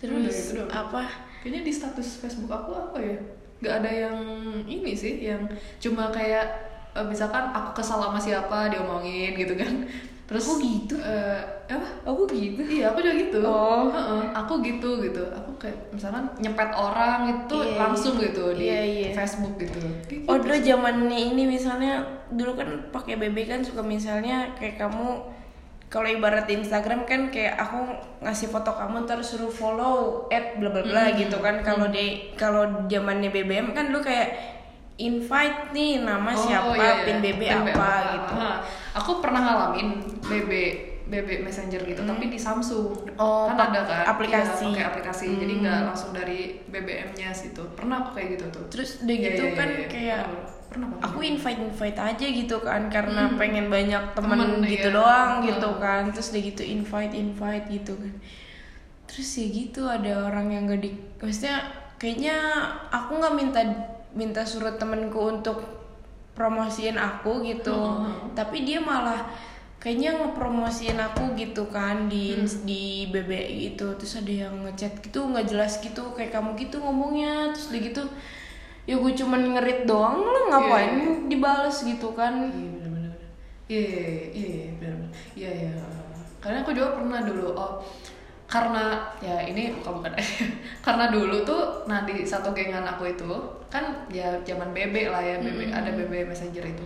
terus 0.00 0.36
gitu 0.48 0.64
doang. 0.64 0.70
apa? 0.72 1.02
Kayaknya 1.38 1.60
di 1.62 1.72
status 1.72 2.08
Facebook 2.18 2.48
aku 2.48 2.72
apa 2.72 2.98
ya? 2.98 3.18
Nggak 3.58 3.74
ada 3.76 3.90
yang 3.90 4.16
ini 4.64 4.92
sih 4.92 5.20
yang 5.20 5.44
cuma 5.76 6.08
kayak 6.08 6.46
eh, 6.92 7.04
misalkan 7.04 7.50
aku 7.50 7.76
kesal 7.76 8.00
sama 8.00 8.16
siapa 8.16 8.70
diomongin 8.70 9.34
gitu 9.34 9.52
kan 9.52 9.84
terus 10.28 10.44
Oh, 10.44 10.60
gitu? 10.60 10.92
eh, 10.94 11.40
apa 11.66 11.88
aku 12.04 12.28
gitu 12.28 12.60
iya 12.62 12.92
aku 12.92 13.00
juga 13.00 13.16
gitu 13.16 13.38
Oh. 13.40 13.88
Heeh, 13.88 14.22
aku 14.30 14.60
gitu 14.60 15.00
gitu 15.00 15.24
aku 15.26 15.56
kayak 15.56 15.88
misalkan 15.88 16.28
nyepet 16.36 16.68
orang 16.70 17.20
itu 17.26 17.56
Iya, 17.58 17.80
langsung 17.80 18.14
gitu 18.16 18.52
di 18.52 18.68
Iya, 18.68 18.80
iya. 18.84 19.08
Facebook 19.10 19.56
gitu 19.56 19.80
Kayak 20.04 20.28
Oh 20.28 20.36
gitu 20.36 20.44
dulu 20.44 20.54
sih. 20.54 20.64
zaman 20.66 20.96
ini 21.08 21.42
misalnya 21.48 21.92
dulu 22.28 22.52
kan 22.54 22.68
pakai 22.90 23.16
BB 23.16 23.36
kan 23.46 23.60
suka 23.60 23.80
misalnya 23.80 24.52
kayak 24.54 24.76
kamu 24.78 25.24
kalau 25.88 26.04
ibarat 26.04 26.44
di 26.44 26.60
Instagram 26.60 27.02
kan 27.02 27.32
kayak 27.32 27.56
aku 27.56 27.80
ngasih 28.20 28.52
foto 28.52 28.68
kamu 28.70 29.08
ntar 29.08 29.16
suruh 29.18 29.48
follow 29.48 29.96
at 30.28 30.60
bla 30.60 30.68
bla 30.68 30.84
bla 30.84 31.08
Hmm. 31.08 31.16
gitu 31.16 31.40
kan 31.40 31.64
kalau 31.64 31.88
di 31.88 32.28
kalau 32.34 32.84
zamannya 32.84 33.32
BBM 33.32 33.72
kan 33.72 33.88
dulu 33.88 34.04
kayak 34.04 34.57
invite 34.98 35.70
nih 35.70 36.02
nama 36.02 36.26
Oh, 36.28 36.36
siapa 36.36 36.74
iya, 36.74 36.90
iya. 36.92 37.04
pin 37.04 37.18
BB 37.20 37.40
Pin 37.40 37.54
apa 37.64 37.90
gitu. 38.12 38.32
Hah, 38.34 38.56
aku 38.92 39.10
pernah 39.18 39.40
ngalamin 39.40 39.88
BB 40.20 40.50
BB 41.08 41.40
Messenger 41.40 41.80
gitu, 41.82 42.04
tapi 42.04 42.28
di 42.28 42.36
Samsung. 42.36 42.92
Hmm. 43.08 43.16
Oh, 43.16 43.48
kan 43.48 43.72
ada 43.72 43.80
kan? 43.80 44.04
aplikasi. 44.04 44.68
Iya, 44.68 44.74
pakai 44.74 44.86
aplikasi. 44.92 45.26
Jadi 45.34 45.54
Hmm. 45.54 45.62
nggak 45.62 45.78
langsung 45.86 46.10
dari 46.12 46.60
BBM-nya 46.62 47.32
situ. 47.32 47.64
Pernah 47.72 48.04
aku 48.04 48.12
kayak 48.12 48.36
gitu 48.36 48.46
tuh. 48.52 48.64
Terus 48.68 49.00
udah 49.00 49.16
Iya, 49.16 49.24
gitu 49.24 49.44
iya, 49.46 49.56
kan 49.56 49.68
iya, 49.68 49.78
iya. 49.78 49.88
kayak 49.88 50.20
Pernah, 50.20 50.44
pernah 50.68 50.86
banget. 50.90 51.06
aku 51.06 51.18
invite 51.24 51.60
invite 51.64 51.98
aja 51.98 52.26
gitu 52.28 52.56
kan 52.60 52.82
karena 52.88 53.22
Hmm. 53.24 53.38
pengen 53.40 53.66
banyak 53.68 54.02
temen, 54.12 54.36
Temen, 54.36 54.68
gitu 54.68 54.84
iya. 54.84 54.96
doang 54.98 55.32
Hmm. 55.40 55.46
gitu 55.46 55.70
kan 55.78 56.02
terus 56.10 56.28
udah 56.28 56.42
gitu 56.44 56.62
invite 56.62 57.14
invite 57.14 57.66
gitu 57.70 57.92
kan 57.96 58.14
terus 59.08 59.30
ya 59.32 59.46
gitu 59.48 59.82
ada 59.82 60.28
orang 60.28 60.52
yang 60.52 60.68
gak 60.68 60.84
di 60.84 60.92
maksudnya 61.16 61.64
kayaknya 61.96 62.36
aku 62.86 63.16
nggak 63.16 63.32
minta 63.32 63.60
minta 64.18 64.42
suruh 64.42 64.74
temenku 64.74 65.30
untuk 65.30 65.62
promosiin 66.34 66.94
aku 66.94 67.40
gitu 67.42 67.70
Hmm. 67.70 68.34
tapi 68.34 68.62
dia 68.62 68.78
malah 68.78 69.30
kayaknya 69.78 70.10
ngepromosiin 70.12 70.98
aku 70.98 71.34
gitu 71.34 71.66
kan 71.68 72.06
di 72.06 72.34
Hmm. 72.34 72.46
di 72.62 72.82
BB 73.08 73.30
itu 73.68 73.86
terus 73.94 74.18
ada 74.18 74.32
yang 74.42 74.54
ngechat 74.62 74.98
gitu 75.00 75.22
nggak 75.24 75.46
jelas 75.46 75.78
gitu 75.78 76.02
kayak 76.12 76.30
kamu 76.30 76.58
gitu 76.58 76.78
ngomongnya 76.78 77.50
terus 77.50 77.70
udah 77.70 77.82
gitu 77.84 78.02
ya 78.84 78.96
gue 78.96 79.12
cuman 79.14 79.54
ngerit 79.54 79.84
doang 79.84 80.18
lo 80.18 80.40
ngapain 80.48 80.92
Iya, 80.92 81.06
iya. 81.06 81.26
dibales 81.26 81.76
gitu 81.80 82.08
kan 82.12 82.34
Iya. 82.42 82.90
Iya 83.68 83.80
iya 83.84 84.00
iya 84.32 84.48
iya. 84.80 84.92
Iya 85.36 85.50
iya. 85.62 85.72
Karena 86.40 86.62
aku 86.62 86.72
juga 86.72 86.96
pernah 86.96 87.20
dulu. 87.20 87.52
Oh 87.52 87.84
karena 88.48 89.04
ya 89.20 89.44
ini 89.44 89.76
bukan 89.76 90.00
bukan. 90.00 90.12
Karena 90.86 91.12
dulu 91.12 91.44
tuh 91.44 91.84
nah 91.84 92.02
di 92.02 92.24
satu 92.24 92.56
gengan 92.56 92.80
aku 92.82 93.12
itu 93.12 93.28
kan 93.68 94.08
ya 94.08 94.40
zaman 94.40 94.72
BB 94.72 95.12
lah 95.12 95.20
ya 95.20 95.36
BB 95.36 95.68
ada 95.68 95.92
BB 95.92 96.24
Messenger 96.24 96.64
itu. 96.64 96.84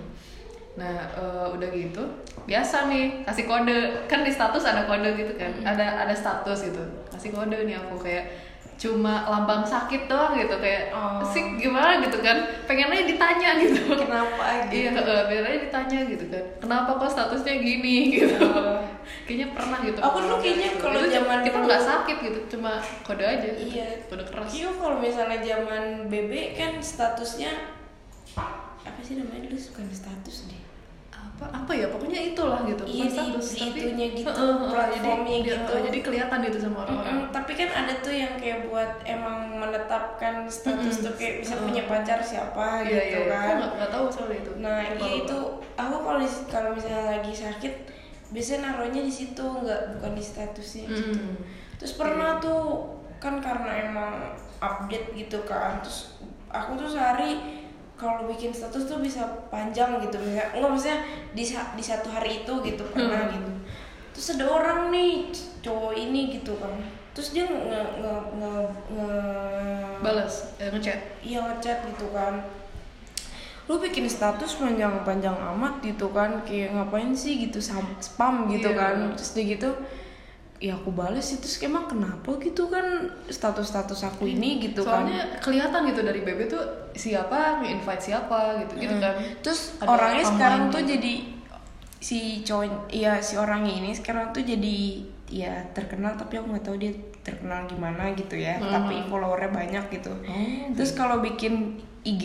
Nah 0.75 1.07
eh, 1.15 1.47
udah 1.47 1.71
gitu 1.71 2.03
biasa 2.45 2.91
nih 2.91 3.23
kasih 3.23 3.47
kode. 3.47 4.11
Kan 4.11 4.27
di 4.27 4.35
status 4.35 4.67
ada 4.67 4.91
kode 4.91 5.15
gitu 5.15 5.39
kan 5.39 5.55
ada 5.63 6.03
ada 6.03 6.11
status 6.11 6.67
gitu. 6.67 6.83
Kasih 7.09 7.31
kode 7.31 7.55
nih 7.63 7.79
aku 7.79 7.95
kayak 7.95 8.27
cuma 8.75 9.23
lambang 9.31 9.63
sakit 9.63 10.11
doang 10.11 10.35
gitu 10.35 10.59
kayak 10.59 10.91
Oh. 10.91 11.23
sih 11.23 11.55
gimana? 11.55 12.03
gitu 12.03 12.19
kan. 12.19 12.43
Pengennya 12.67 13.07
ditanya 13.07 13.55
gitu. 13.63 13.95
Kenapa 13.95 14.67
Iya, 14.67 14.91
gitu? 14.91 14.99
uh, 14.99 15.31
biasanya 15.31 15.59
ditanya 15.71 16.01
gitu 16.11 16.25
kan, 16.27 16.43
kenapa 16.59 16.91
kok 16.99 17.07
statusnya 17.07 17.63
gini? 17.63 18.19
gitu? 18.19 18.43
Oh. 18.43 18.82
Kayaknya 19.23 19.49
pernah 19.51 19.79
gitu. 19.81 19.99
Aku 19.99 20.17
dulu 20.19 20.37
kayaknya 20.39 20.69
Gitu. 20.71 20.81
kalau 20.81 21.01
zaman 21.01 21.39
kita 21.41 21.59
nggak 21.61 21.83
sakit 21.83 22.17
gitu, 22.21 22.39
cuma 22.51 22.73
kode 23.03 23.23
aja. 23.23 23.49
Iya. 23.49 23.89
Kode 24.05 24.25
keras. 24.25 24.49
Iya 24.51 24.69
kalau 24.73 24.97
misalnya 24.99 25.39
zaman 25.41 25.83
BB 26.07 26.33
kan 26.53 26.73
statusnya 26.79 27.53
apa 28.83 28.99
sih 29.01 29.15
namanya 29.15 29.47
dulu 29.47 29.57
bukan 29.63 29.87
status 29.91 30.49
deh 30.49 30.61
Apa 31.13 31.45
apa 31.55 31.73
ya 31.73 31.87
pokoknya 31.87 32.21
itulah 32.29 32.63
gitu. 32.63 32.83
Iya, 32.85 33.05
di- 33.05 33.11
status, 33.11 33.47
di 33.49 33.59
tapi 33.61 33.79
itunya 33.81 34.07
gitu, 34.13 34.27
heeh, 34.27 34.55
platformnya 34.65 35.37
jadi, 35.37 35.49
gitu. 35.49 35.73
Jadi 35.83 35.99
kelihatan 36.01 36.39
gitu 36.43 36.59
sama 36.59 36.77
orang-orang. 36.83 37.15
Mm-mm, 37.17 37.31
tapi 37.31 37.53
kan 37.53 37.69
ada 37.73 37.95
tuh 37.99 38.15
yang 38.15 38.35
kayak 38.35 38.59
buat 38.65 38.91
emang 39.05 39.39
menetapkan 39.57 40.35
status 40.45 40.95
Mm-mm. 40.97 41.05
tuh 41.05 41.15
kayak 41.15 41.35
bisa 41.39 41.55
Mm-mm. 41.55 41.67
punya 41.69 41.83
pacar 41.85 42.19
siapa 42.19 42.83
Iya 42.83 42.91
gitu 43.07 43.19
iya. 43.23 43.29
Aku 43.29 43.31
kan. 43.45 43.55
nggak 43.57 43.71
nggak 43.77 43.91
tahu 43.93 44.07
soal 44.09 44.31
itu. 44.31 44.51
Nah 44.57 44.79
iya 44.89 45.11
itu 45.21 45.39
aku 45.73 45.97
kalau 46.01 46.19
di- 46.21 46.47
kalau 46.49 46.69
misalnya 46.73 47.05
lagi 47.13 47.33
sakit 47.33 47.75
biasanya 48.33 48.73
naruhnya 48.73 49.05
di 49.05 49.13
situ 49.13 49.45
nggak 49.45 49.97
bukan 49.97 50.13
di 50.17 50.25
statusnya. 50.25 50.85
gitu. 50.89 51.21
Mm. 51.21 51.37
Terus 51.77 51.93
pernah 51.95 52.41
tuh 52.41 52.89
kan 53.21 53.39
karena 53.39 53.87
emang 53.87 54.13
update 54.59 55.13
gitu 55.13 55.45
kan. 55.45 55.79
Terus 55.85 56.17
aku 56.49 56.75
tuh 56.75 56.89
sehari 56.89 57.61
kalau 57.95 58.27
bikin 58.27 58.51
status 58.51 58.89
tuh 58.89 58.99
bisa 58.99 59.23
panjang 59.47 60.01
gitu 60.01 60.17
ya. 60.27 60.51
Enggak 60.51 60.71
maksudnya 60.73 60.99
di 61.31 61.45
di 61.47 61.85
satu 61.85 62.09
hari 62.09 62.43
itu 62.43 62.53
gitu 62.63 62.83
pernah 62.91 63.29
Hmm. 63.29 63.35
gitu. 63.37 63.53
Terus 64.13 64.27
ada 64.35 64.45
orang 64.49 64.91
nih 64.91 65.29
cowok 65.61 65.95
ini 65.95 66.41
gitu 66.41 66.57
kan. 66.59 66.73
Terus 67.13 67.31
dia 67.31 67.45
nge 67.45 67.61
nge 68.01 68.13
nge, 68.41 68.53
nge- 68.91 70.01
Balas, 70.03 70.57
eh, 70.57 70.67
ngechat. 70.67 70.99
iya 71.23 71.39
ngechat 71.45 71.85
gitu 71.87 72.09
kan 72.11 72.41
lu 73.63 73.79
bikin 73.79 74.05
status 74.05 74.57
panjang-panjang 74.57 75.35
amat 75.55 75.79
gitu 75.81 76.11
kan 76.11 76.43
kayak 76.43 76.73
ngapain 76.73 77.11
sih 77.13 77.39
gitu 77.41 77.63
spam 77.63 78.49
gitu 78.49 78.69
Iya. 78.69 78.79
kan 78.79 78.97
terus 79.15 79.33
dia 79.33 79.45
gitu 79.49 79.71
ya 80.59 80.75
aku 80.75 80.91
balas 80.91 81.27
itu 81.29 81.47
emang 81.61 81.87
kenapa 81.87 82.39
gitu 82.39 82.67
kan 82.67 82.87
status-status 83.27 84.03
aku 84.05 84.27
ini 84.29 84.63
gitu 84.63 84.83
kan 84.83 85.07
Soalnya 85.07 85.23
kelihatan 85.39 85.91
gitu 85.91 86.01
dari 86.01 86.21
BB 86.21 86.47
tuh 86.47 86.63
siapa 86.93 87.59
nge-invite 87.59 88.03
siapa 88.05 88.63
gitu 88.63 88.79
gitu 88.79 88.95
Hmm. 88.95 89.03
kan. 89.03 89.15
terus 89.43 89.75
Ada 89.79 89.89
orangnya 89.89 90.25
sekarang 90.25 90.63
tuh 90.71 90.83
gitu. 90.83 90.93
jadi 90.95 91.15
si 91.99 92.19
cowok 92.43 92.91
iya 92.91 93.19
si 93.19 93.35
orangnya 93.35 93.75
ini 93.77 93.91
sekarang 93.91 94.31
tuh 94.31 94.43
jadi 94.43 95.03
ya 95.29 95.55
terkenal 95.71 96.15
tapi 96.15 96.35
aku 96.37 96.51
nggak 96.51 96.63
tahu 96.63 96.77
dia 96.77 96.95
terkenal 97.23 97.65
gimana 97.65 98.11
gitu 98.13 98.35
ya 98.35 98.59
Hmm. 98.59 98.69
tapi 98.69 98.99
followernya 99.07 99.51
banyak 99.51 99.85
gitu. 99.91 100.11
Oh, 100.27 100.67
terus 100.75 100.91
kalau 100.93 101.19
bikin 101.19 101.79
IG 102.03 102.25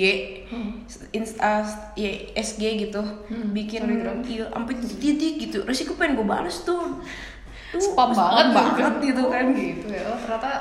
Hmm. 0.49 0.81
Insta 1.11 1.61
ya, 1.93 2.11
SG 2.33 2.61
gitu 2.81 3.01
Hmm, 3.29 3.53
bikin 3.53 3.85
iya 4.25 4.49
sampai 4.49 4.73
titik 4.79 5.33
gitu. 5.39 5.61
Terus 5.61 5.85
aku 5.85 5.93
pengen 5.95 6.17
gue 6.17 6.25
balas 6.25 6.65
tuh. 6.65 6.97
Tuh, 7.67 7.77
spam 7.77 8.09
banget 8.09 8.47
banget 8.51 8.93
gitu 9.05 9.21
Oh, 9.21 9.29
kan 9.29 9.45
gitu 9.51 9.85
ya. 9.87 10.07
Oh, 10.07 10.17
ternyata 10.17 10.51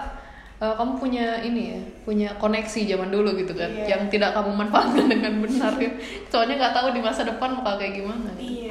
eh, 0.57 0.75
kamu 0.75 0.93
punya 0.97 1.25
ini 1.39 1.63
ya 1.71 1.79
punya 2.03 2.29
koneksi 2.35 2.81
zaman 2.87 3.09
dulu 3.09 3.37
gitu 3.37 3.53
kan 3.53 3.69
Iya. 3.69 3.93
yang 3.93 4.03
tidak 4.09 4.33
kamu 4.33 4.53
manfaatkan 4.55 5.05
dengan 5.07 5.33
benar 5.39 5.73
ya. 5.77 5.93
Soalnya 6.29 6.55
nggak 6.59 6.75
tahu 6.75 6.89
di 6.93 7.01
masa 7.01 7.23
depan 7.23 7.57
bakal 7.57 7.77
kayak 7.79 7.95
gimana 7.95 8.29
gitu. 8.35 8.43
iya 8.43 8.66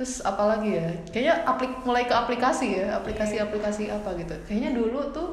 terus 0.00 0.24
apalagi 0.24 0.80
ya? 0.80 0.88
Kayaknya 1.12 1.34
aplik 1.44 1.72
mulai 1.84 2.08
ke 2.08 2.14
aplikasi 2.16 2.80
ya 2.80 2.96
aplikasi-aplikasi 2.96 3.92
Iya. 3.92 4.00
apa 4.00 4.16
gitu. 4.16 4.32
Kayaknya 4.48 4.70
dulu 4.72 5.12
tuh 5.12 5.28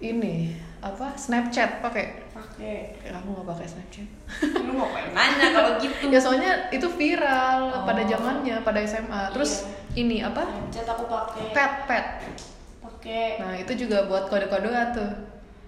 ini 0.00 0.56
apa 0.80 1.12
Snapchat 1.14 1.84
pakai. 1.84 2.24
Pakai. 2.32 2.96
Eh, 2.98 3.12
kamu 3.12 3.28
nggak 3.36 3.44
pakai 3.46 3.66
Snapchat. 3.68 4.08
Lu 4.64 4.72
mau 4.72 4.88
nanya 4.88 5.46
kalau 5.52 5.70
gitu? 5.76 6.08
Ya 6.12 6.16
soalnya 6.16 6.72
itu 6.72 6.88
viral 6.88 7.60
Oh. 7.76 7.84
pada 7.84 8.00
zamannya 8.04 8.64
pada 8.64 8.80
SMA 8.80 9.28
terus 9.30 9.68
ini 9.92 10.24
apa? 10.24 10.48
Snapchat 10.48 10.88
aku 10.88 11.04
pakai. 11.04 11.44
Pet 11.52 11.72
pet. 11.84 12.06
Pakai. 12.80 13.28
Nah 13.36 13.52
itu 13.54 13.72
juga 13.76 14.08
buat 14.08 14.28
kode-kodean 14.28 14.96
tuh 14.96 15.12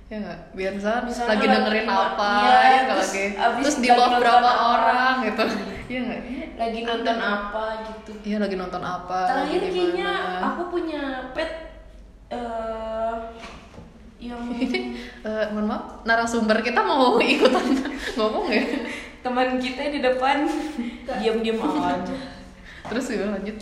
Ya 0.06 0.16
nggak? 0.16 0.38
Biar 0.52 0.72
misalnya, 0.72 1.02
Misalnya 1.02 1.28
lagi 1.28 1.38
lagi 1.42 1.54
dengerin 1.56 1.84
ma- 1.84 1.98
apa 2.06 2.30
iya, 2.38 2.54
ya 2.54 2.78
nggak 2.78 2.86
terus 2.94 3.10
lagi? 3.10 3.24
abis 3.36 3.62
Terus 3.64 3.76
di 3.76 3.88
lagi 3.88 3.98
love 3.98 4.16
berapa 4.16 4.38
apa. 4.46 4.64
orang 4.72 5.14
gitu? 5.24 5.44
Iya 5.86 6.00
nggak? 6.02 6.20
lagi 6.56 6.80
nonton 6.82 7.16
apa 7.20 7.64
gitu. 7.84 8.10
Iya 8.24 8.36
lagi 8.40 8.56
nonton 8.56 8.82
apa 8.82 9.18
terakhir 9.24 9.60
lagi 9.60 9.70
kayaknya 9.72 10.10
aku 10.42 10.62
punya 10.66 11.02
pet 11.30 11.50
eh 12.26 13.14
yang 14.18 14.42
Eh, 15.26 15.46
Mohon 15.50 15.66
maaf, 15.66 15.84
narasumber 16.02 16.58
kita 16.60 16.80
mau 16.80 17.18
ikutan 17.22 17.66
ngomong 18.14 18.46
ya? 18.48 18.62
Teman 19.20 19.58
kita 19.58 19.90
di 19.90 19.98
depan. 19.98 20.46
Diam-diam 21.04 21.58
aja. 21.60 22.14
Terus 22.86 23.06
ya 23.10 23.26
lanjut 23.26 23.58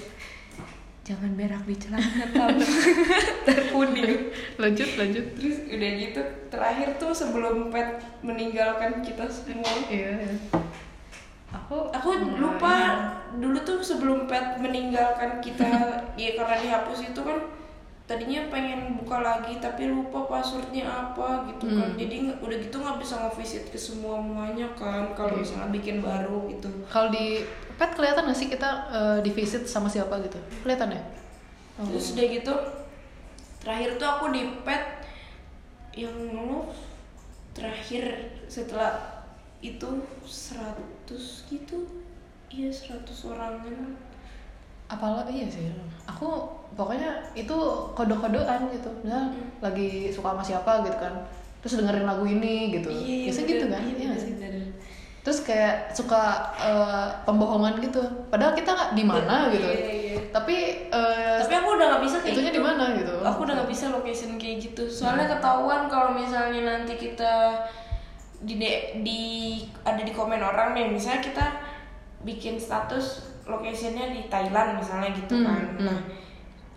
jangan 1.05 1.37
berak 1.37 1.63
di 1.63 1.77
celana 1.77 2.25
terkuning 3.47 4.33
lanjut 4.57 4.89
lanjut 4.97 5.25
terus 5.37 5.57
udah 5.67 5.91
gitu 5.95 6.21
terakhir 6.49 6.89
tuh 6.97 7.13
sebelum 7.13 7.69
pet 7.69 7.89
meninggalkan 8.21 9.01
kita 9.01 9.29
semua 9.29 9.69
iya 9.87 10.17
iya. 10.17 10.33
aku 11.51 11.91
aku 11.91 12.09
lumayan. 12.09 12.41
lupa 12.41 12.77
dulu 13.37 13.59
tuh 13.63 13.79
sebelum 13.81 14.25
pet 14.25 14.57
meninggalkan 14.59 15.39
kita 15.39 15.69
ya 16.21 16.31
karena 16.35 16.57
dihapus 16.59 17.13
itu 17.13 17.21
kan 17.21 17.39
tadinya 18.05 18.53
pengen 18.53 19.01
buka 19.01 19.17
lagi 19.19 19.57
tapi 19.59 19.89
lupa 19.89 20.29
passwordnya 20.29 20.85
apa 20.85 21.49
gitu 21.49 21.65
kan 21.71 21.89
Hmm. 21.89 21.97
jadi 21.97 22.17
udah 22.37 22.57
gitu 22.61 22.77
nggak 22.77 23.01
bisa 23.01 23.17
nge-visit 23.19 23.65
ke 23.69 23.77
semua 23.77 24.21
muanya 24.21 24.69
kan 24.73 25.09
kalau 25.13 25.33
Iya. 25.33 25.41
misalnya 25.41 25.69
bikin 25.73 25.97
baru 26.01 26.45
gitu 26.49 26.69
kalau 26.85 27.09
di 27.09 27.41
pet 27.75 27.91
kelihatan 27.93 28.27
gak 28.27 28.37
sih 28.37 28.49
kita 28.49 28.71
eh, 28.89 29.19
di 29.21 29.31
visit 29.31 29.65
sama 29.65 29.87
siapa 29.87 30.19
gitu? 30.23 30.39
Kelihatan 30.63 30.95
ya? 30.95 31.03
Oh. 31.75 31.83
terus 31.91 32.15
udah 32.15 32.27
gitu 32.31 32.55
terakhir 33.59 33.99
tuh 33.99 34.07
aku 34.07 34.31
di 34.31 34.43
pet 34.63 35.03
yang 35.99 36.15
lu 36.31 36.71
terakhir 37.51 38.31
setelah 38.47 39.25
itu 39.59 39.89
100 40.23 40.71
gitu. 41.51 41.79
Iya 42.51 42.71
100 42.71 43.03
orangan 43.27 43.99
apalah 44.85 45.27
iya 45.27 45.49
sih. 45.49 45.73
Aku 46.07 46.45
pokoknya 46.77 47.33
itu 47.35 47.57
kode-kodean 47.97 48.69
gitu. 48.71 48.91
Misalnya 49.03 49.33
Hmm. 49.33 49.49
lagi 49.59 50.13
suka 50.13 50.37
sama 50.37 50.45
siapa 50.45 50.85
gitu 50.85 50.95
kan. 51.01 51.15
Terus 51.65 51.81
dengerin 51.81 52.05
lagu 52.05 52.23
ini 52.29 52.71
gitu. 52.71 52.93
Iya, 52.93 53.33
biasa 53.33 53.41
bener. 53.41 53.51
gitu 53.51 53.65
kan? 53.73 53.83
Iya, 53.83 53.95
iya 53.97 54.07
nggak 54.13 54.21
sih? 54.21 54.33
bener. 54.37 54.53
Terus 55.25 55.41
kayak 55.41 55.89
suka 55.91 56.21
eh, 56.55 57.09
pembohongan 57.25 57.81
gitu 57.81 57.99
padahal 58.29 58.53
kita 58.53 58.71
nggak 58.71 58.91
di 58.93 59.03
mana 59.03 59.49
gitu 59.49 59.65
Iya, 59.65 59.81
iya. 59.81 60.19
tapi 60.29 60.57
eh, 60.87 61.37
Tapi 61.41 61.55
aku 61.57 61.69
udah 61.75 61.87
nggak 61.91 62.03
bisa 62.05 62.17
kayak 62.21 62.35
itunya 62.37 62.53
gitu. 62.53 62.59
di 62.59 62.63
mana 62.63 62.85
gitu 62.93 63.15
Aku 63.25 63.39
udah 63.43 63.55
nggak 63.57 63.71
bisa 63.71 63.85
location 63.89 64.37
kayak 64.37 64.57
gitu. 64.61 64.85
Soalnya 64.85 65.27
ketahuan 65.31 65.89
kalau 65.89 66.13
misalnya 66.13 66.61
nanti 66.63 66.95
kita 66.95 67.57
di 68.39 68.55
de- 68.55 69.01
di 69.01 69.23
ada 69.81 69.99
di 69.99 70.13
komen 70.13 70.37
orang 70.39 70.73
nih, 70.73 70.93
misalnya 70.93 71.25
kita 71.25 71.47
bikin 72.21 72.57
status 72.57 73.25
locationnya 73.43 74.09
di 74.11 74.29
Thailand 74.29 74.77
misalnya 74.77 75.09
gitu 75.11 75.35
Hmm, 75.35 75.47
kan. 75.47 75.63
hmm. 75.79 76.01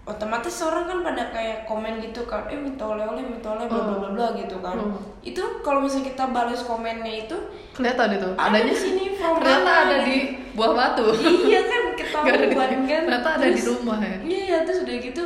Otomatis 0.07 0.55
orang 0.63 0.87
kan 0.87 0.99
pada 1.03 1.35
kayak 1.35 1.67
komen 1.67 1.99
gitu 1.99 2.23
kan, 2.23 2.47
eh 2.47 2.55
minta 2.55 2.87
oleh-oleh, 2.87 3.27
minta 3.27 3.51
oleh, 3.51 3.67
bla 3.67 3.83
bla 3.99 4.09
bla 4.15 4.27
gitu 4.39 4.55
kan. 4.63 4.79
Hmm. 4.79 4.95
Itu 5.19 5.59
kalau 5.59 5.83
misalnya 5.83 6.15
kita 6.15 6.31
balas 6.31 6.63
komennya 6.63 7.27
itu 7.27 7.35
kelihatan 7.75 8.15
itu 8.17 8.27
ada 8.33 8.49
adanya 8.49 8.71
di 8.71 8.79
sini 8.79 9.03
ternyata 9.19 9.71
ada 9.85 9.95
gitu. 10.01 10.07
di 10.09 10.17
buah 10.57 10.71
batu 10.73 11.05
iya 11.45 11.61
kan 11.61 11.81
di 11.91 11.93
ketahuan 12.01 12.71
kan 12.89 13.01
ternyata 13.05 13.29
ada 13.37 13.45
di 13.45 13.61
Terus- 13.61 13.67
rumah 13.77 13.99
ya 14.01 14.17
Iya, 14.25 14.57
terus 14.65 14.79
udah 14.81 14.95
gitu. 14.97 15.23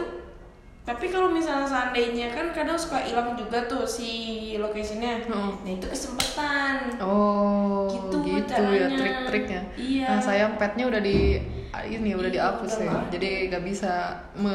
Tapi 0.82 1.14
kalau 1.14 1.30
misalnya 1.30 1.70
seandainya 1.70 2.34
kan 2.34 2.50
kadang 2.50 2.74
suka 2.74 3.06
hilang 3.06 3.38
juga 3.38 3.70
tuh 3.70 3.86
si 3.86 4.10
locationnya. 4.58 5.30
Hmm. 5.30 5.62
Nah 5.62 5.72
itu 5.78 5.86
kesempatan. 5.86 6.98
Oh, 6.98 7.86
Gitu 7.86 8.18
gitu, 8.26 8.64
ya 8.74 8.88
trik-triknya. 8.90 9.62
Iya. 9.78 10.06
Nah, 10.10 10.20
sayang 10.20 10.58
petnya 10.58 10.90
udah 10.90 11.02
di 11.02 11.38
ini 11.82 12.14
udah 12.14 12.30
Iya, 12.30 12.36
dihapus 12.36 12.74
ya. 12.84 12.94
Jadi 13.14 13.30
nggak 13.48 13.64
bisa 13.64 13.94
me, 14.36 14.54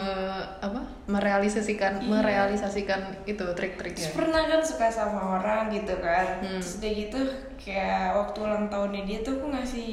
apa? 0.61 0.83
merealisasikan 1.07 2.03
Iya. 2.03 2.09
merealisasikan 2.11 3.01
itu 3.25 3.45
trik-triknya. 3.57 4.11
pernah 4.13 4.43
kan 4.51 4.61
suka 4.61 4.91
sama 4.91 5.41
orang 5.41 5.71
gitu 5.71 5.95
kan. 6.03 6.43
Hmm. 6.43 6.59
Terus 6.59 6.83
gitu 6.83 7.21
kayak 7.57 8.19
waktu 8.19 8.39
ulang 8.43 8.67
tahunnya 8.67 9.03
dia 9.07 9.19
tuh 9.23 9.39
aku 9.41 9.47
ngasih 9.55 9.91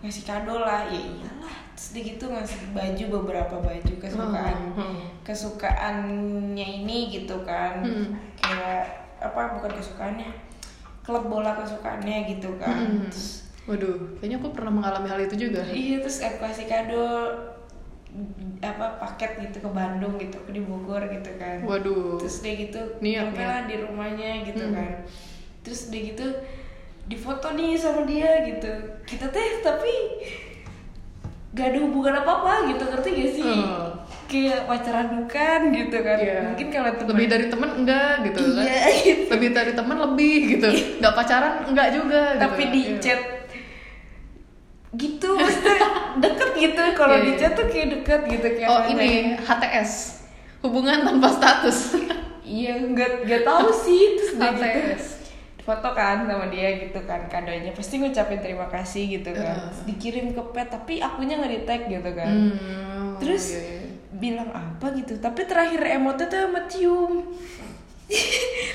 ngasih 0.00 0.22
kado 0.24 0.56
lah. 0.64 0.88
Ya 0.88 1.00
iyalah. 1.00 1.56
Udah 1.74 2.02
gitu 2.02 2.24
ngasih 2.30 2.60
baju 2.70 3.04
beberapa 3.20 3.56
baju 3.58 3.92
kesukaan 3.98 4.58
Hmm. 4.74 4.96
kesukaannya 5.26 6.66
ini 6.82 7.10
gitu 7.10 7.42
kan. 7.42 7.82
Hmm. 7.82 8.14
Kayak 8.38 8.82
apa 9.18 9.58
bukan 9.58 9.72
kesukaannya 9.74 10.30
klub 11.02 11.26
bola 11.26 11.52
kesukaannya 11.54 12.30
gitu 12.30 12.54
kan. 12.58 12.70
Hmm. 12.72 13.06
Terus 13.10 13.42
Waduh, 13.64 14.20
kayaknya 14.20 14.36
aku 14.38 14.52
pernah 14.52 14.68
mengalami 14.70 15.08
hal 15.08 15.20
itu 15.24 15.48
juga. 15.48 15.64
Iya 15.64 16.04
terus 16.04 16.20
aku 16.20 16.36
kasih 16.44 16.68
kado 16.68 17.04
apa 18.62 18.86
paket 19.02 19.40
gitu 19.42 19.58
ke 19.64 19.70
Bandung 19.72 20.14
gitu 20.20 20.36
ke 20.44 20.52
di 20.52 20.60
Bogor 20.62 21.00
gitu 21.08 21.30
kan. 21.40 21.64
Waduh. 21.64 22.20
Terus 22.20 22.44
dia 22.44 22.54
gitu 22.60 22.80
nyampe 23.00 23.40
lah 23.40 23.66
di 23.66 23.80
rumahnya 23.80 24.44
gitu 24.44 24.68
Hmm. 24.68 24.76
kan. 24.76 24.92
Terus 25.64 25.88
dia 25.88 26.12
gitu 26.12 26.26
difoto 27.04 27.56
nih 27.56 27.72
sama 27.74 28.04
dia 28.04 28.44
gitu. 28.44 28.68
Kita 29.02 29.32
teh 29.32 29.64
tapi 29.64 29.92
gak 31.54 31.66
ada 31.70 31.78
hubungan 31.80 32.14
apa 32.18 32.30
apa 32.36 32.52
gitu 32.66 32.82
ngerti 32.84 33.08
gak 33.14 33.30
sih? 33.32 33.44
Oh. 33.46 33.88
Kayak 34.24 34.66
pacaran 34.66 35.08
bukan 35.14 35.60
gitu 35.70 35.96
kan. 36.00 36.18
Iya. 36.18 36.38
Mungkin 36.50 36.66
kalau 36.68 36.90
teman 36.92 37.10
lebih 37.12 37.26
dari 37.28 37.46
temen 37.46 37.70
enggak 37.76 38.12
gitu 38.24 38.40
kan. 38.50 38.64
Iya, 38.64 38.82
gitu. 39.04 39.26
Lebih 39.30 39.50
dari 39.52 39.72
temen 39.72 39.96
lebih 40.00 40.36
gitu. 40.50 40.68
Nggak 40.98 41.14
pacaran 41.14 41.54
enggak 41.64 41.88
juga 41.90 42.22
gitu. 42.28 42.42
tapi 42.42 42.62
di 42.68 42.80
Iya. 42.84 42.98
chat 42.98 43.20
gitu 44.94 45.28
maksudnya 45.34 45.78
deket 46.22 46.50
gitu 46.54 46.82
kalau 46.94 47.14
Iya, 47.14 47.24
di 47.24 47.30
iya. 47.30 47.38
chat 47.40 47.52
tuh 47.52 47.66
kayak 47.66 47.88
deket 47.92 48.20
gitu 48.28 48.46
kayak 48.54 48.68
Oh, 48.68 48.80
ini 48.86 49.10
HTS. 49.36 49.90
Hubungan 50.60 51.02
tanpa 51.02 51.28
status. 51.30 51.78
iya 52.42 52.76
nggak 52.76 53.24
nggak 53.24 53.42
tahu 53.42 53.68
sih 53.74 54.02
terus 54.16 54.30
udah 54.34 54.52
gitu 54.52 54.64
HTS. 54.64 55.04
Foto 55.64 55.88
kan 55.90 56.22
sama 56.22 56.46
dia 56.46 56.68
gitu 56.78 57.00
kan 57.02 57.24
kadonya 57.24 57.72
pasti 57.72 57.96
ngucapin 57.96 58.38
terima 58.38 58.68
kasih 58.68 59.08
gitu 59.14 59.32
kan. 59.32 59.56
Terus 59.64 59.80
dikirim 59.86 60.26
ke 60.30 60.42
pet 60.50 60.68
tapi 60.68 60.98
akunya 60.98 61.34
nggak 61.34 61.50
di 61.50 61.60
tag 61.62 61.82
gitu 61.86 62.10
kan 62.12 62.28
Hmm, 62.28 63.16
terus 63.16 63.44
iya, 63.50 63.60
iya. 63.80 63.88
bilang 64.14 64.48
apa 64.48 64.86
gitu 64.92 65.16
tapi 65.18 65.42
terakhir 65.42 65.80
emotnya 65.90 66.26
tuh 66.26 66.40
sama 66.42 66.60
cium 66.66 67.12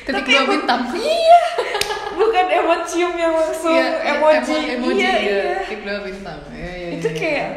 Tapi 0.01 0.25
dua 0.25 0.43
bintang. 0.43 0.81
iya 0.91 1.41
bukan 2.11 2.45
emot 2.51 2.81
cium 2.83 3.13
yang 3.13 3.31
langsung 3.31 3.71
Iya, 3.71 3.87
emoji 4.11 4.51
emo- 4.51 4.69
emoji 4.89 4.97
iya 4.97 5.13
iya, 5.15 5.39
iya 5.61 5.77
dua 5.79 5.97
bintang. 6.01 6.39
Iya, 6.49 6.71
iya, 6.73 6.89
itu 6.97 7.07
iya. 7.07 7.15
kayak 7.15 7.49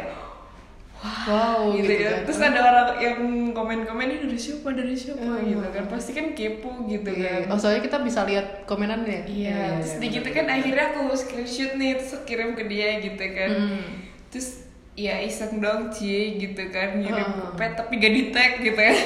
wow 1.02 1.74
gitu, 1.74 1.82
gitu, 1.82 1.92
ya. 1.98 2.08
kan. 2.08 2.18
Terus 2.24 2.40
ada 2.40 2.60
orang 2.62 2.88
yang 2.96 3.18
komen-komen 3.50 4.06
ini 4.06 4.16
dari 4.22 4.38
siapa 4.38 4.70
dari 4.70 4.94
siapa 4.94 5.18
Hmm. 5.20 5.44
gitu 5.44 5.66
kan. 5.68 5.84
Pasti 5.86 6.10
kan 6.12 6.26
kepo 6.32 6.70
gitu 6.86 7.10
Iya. 7.10 7.46
kan. 7.46 7.50
Oh, 7.50 7.58
soalnya 7.58 7.82
kita 7.82 7.98
bisa 8.00 8.22
lihat 8.22 8.62
komenannya. 8.64 9.26
Iya, 9.26 9.78
terus 9.78 9.98
di 9.98 10.06
gitu 10.10 10.28
kan 10.28 10.46
akhirnya 10.46 10.84
aku 10.90 11.10
screenshot 11.12 11.74
nih 11.74 11.98
terus 11.98 12.22
kirim 12.22 12.54
ke 12.54 12.64
dia 12.64 12.98
gitu 12.98 13.24
kan. 13.28 13.50
Hmm. 13.50 13.82
Terus 14.28 14.48
ya 14.92 15.18
iseng 15.18 15.58
dong 15.58 15.88
cie 15.88 16.36
gitu 16.36 16.62
kan 16.68 16.96
ngirim 16.96 17.28
Hmm. 17.28 17.56
pet 17.56 17.72
tapi 17.74 17.96
gak 17.96 18.12
di 18.12 18.22
tag 18.30 18.52
gitu 18.60 18.76
ya. 18.78 18.94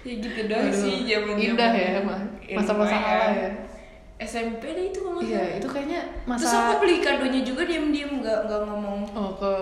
ya 0.00 0.14
gitu 0.16 0.40
doang 0.48 0.64
Aduh, 0.64 0.80
sih 0.80 1.04
zaman 1.04 1.36
indah 1.36 1.72
ya, 1.72 2.00
Ma. 2.00 2.16
Masa-masa 2.50 2.96
awal 2.96 3.30
ya. 3.36 3.50
SMP 4.20 4.62
deh 4.70 4.86
itu 4.88 5.00
kalau 5.00 5.18
Iya, 5.18 5.56
itu 5.56 5.66
kayaknya 5.66 6.00
masa 6.22 6.44
Terus 6.44 6.54
aku 6.54 6.74
beli 6.78 6.96
kadonya 7.00 7.40
juga 7.40 7.62
diam-diam 7.64 8.20
nggak 8.20 8.38
nggak 8.44 8.60
ngomong. 8.62 9.00
oh 9.10 9.30
ke 9.34 9.52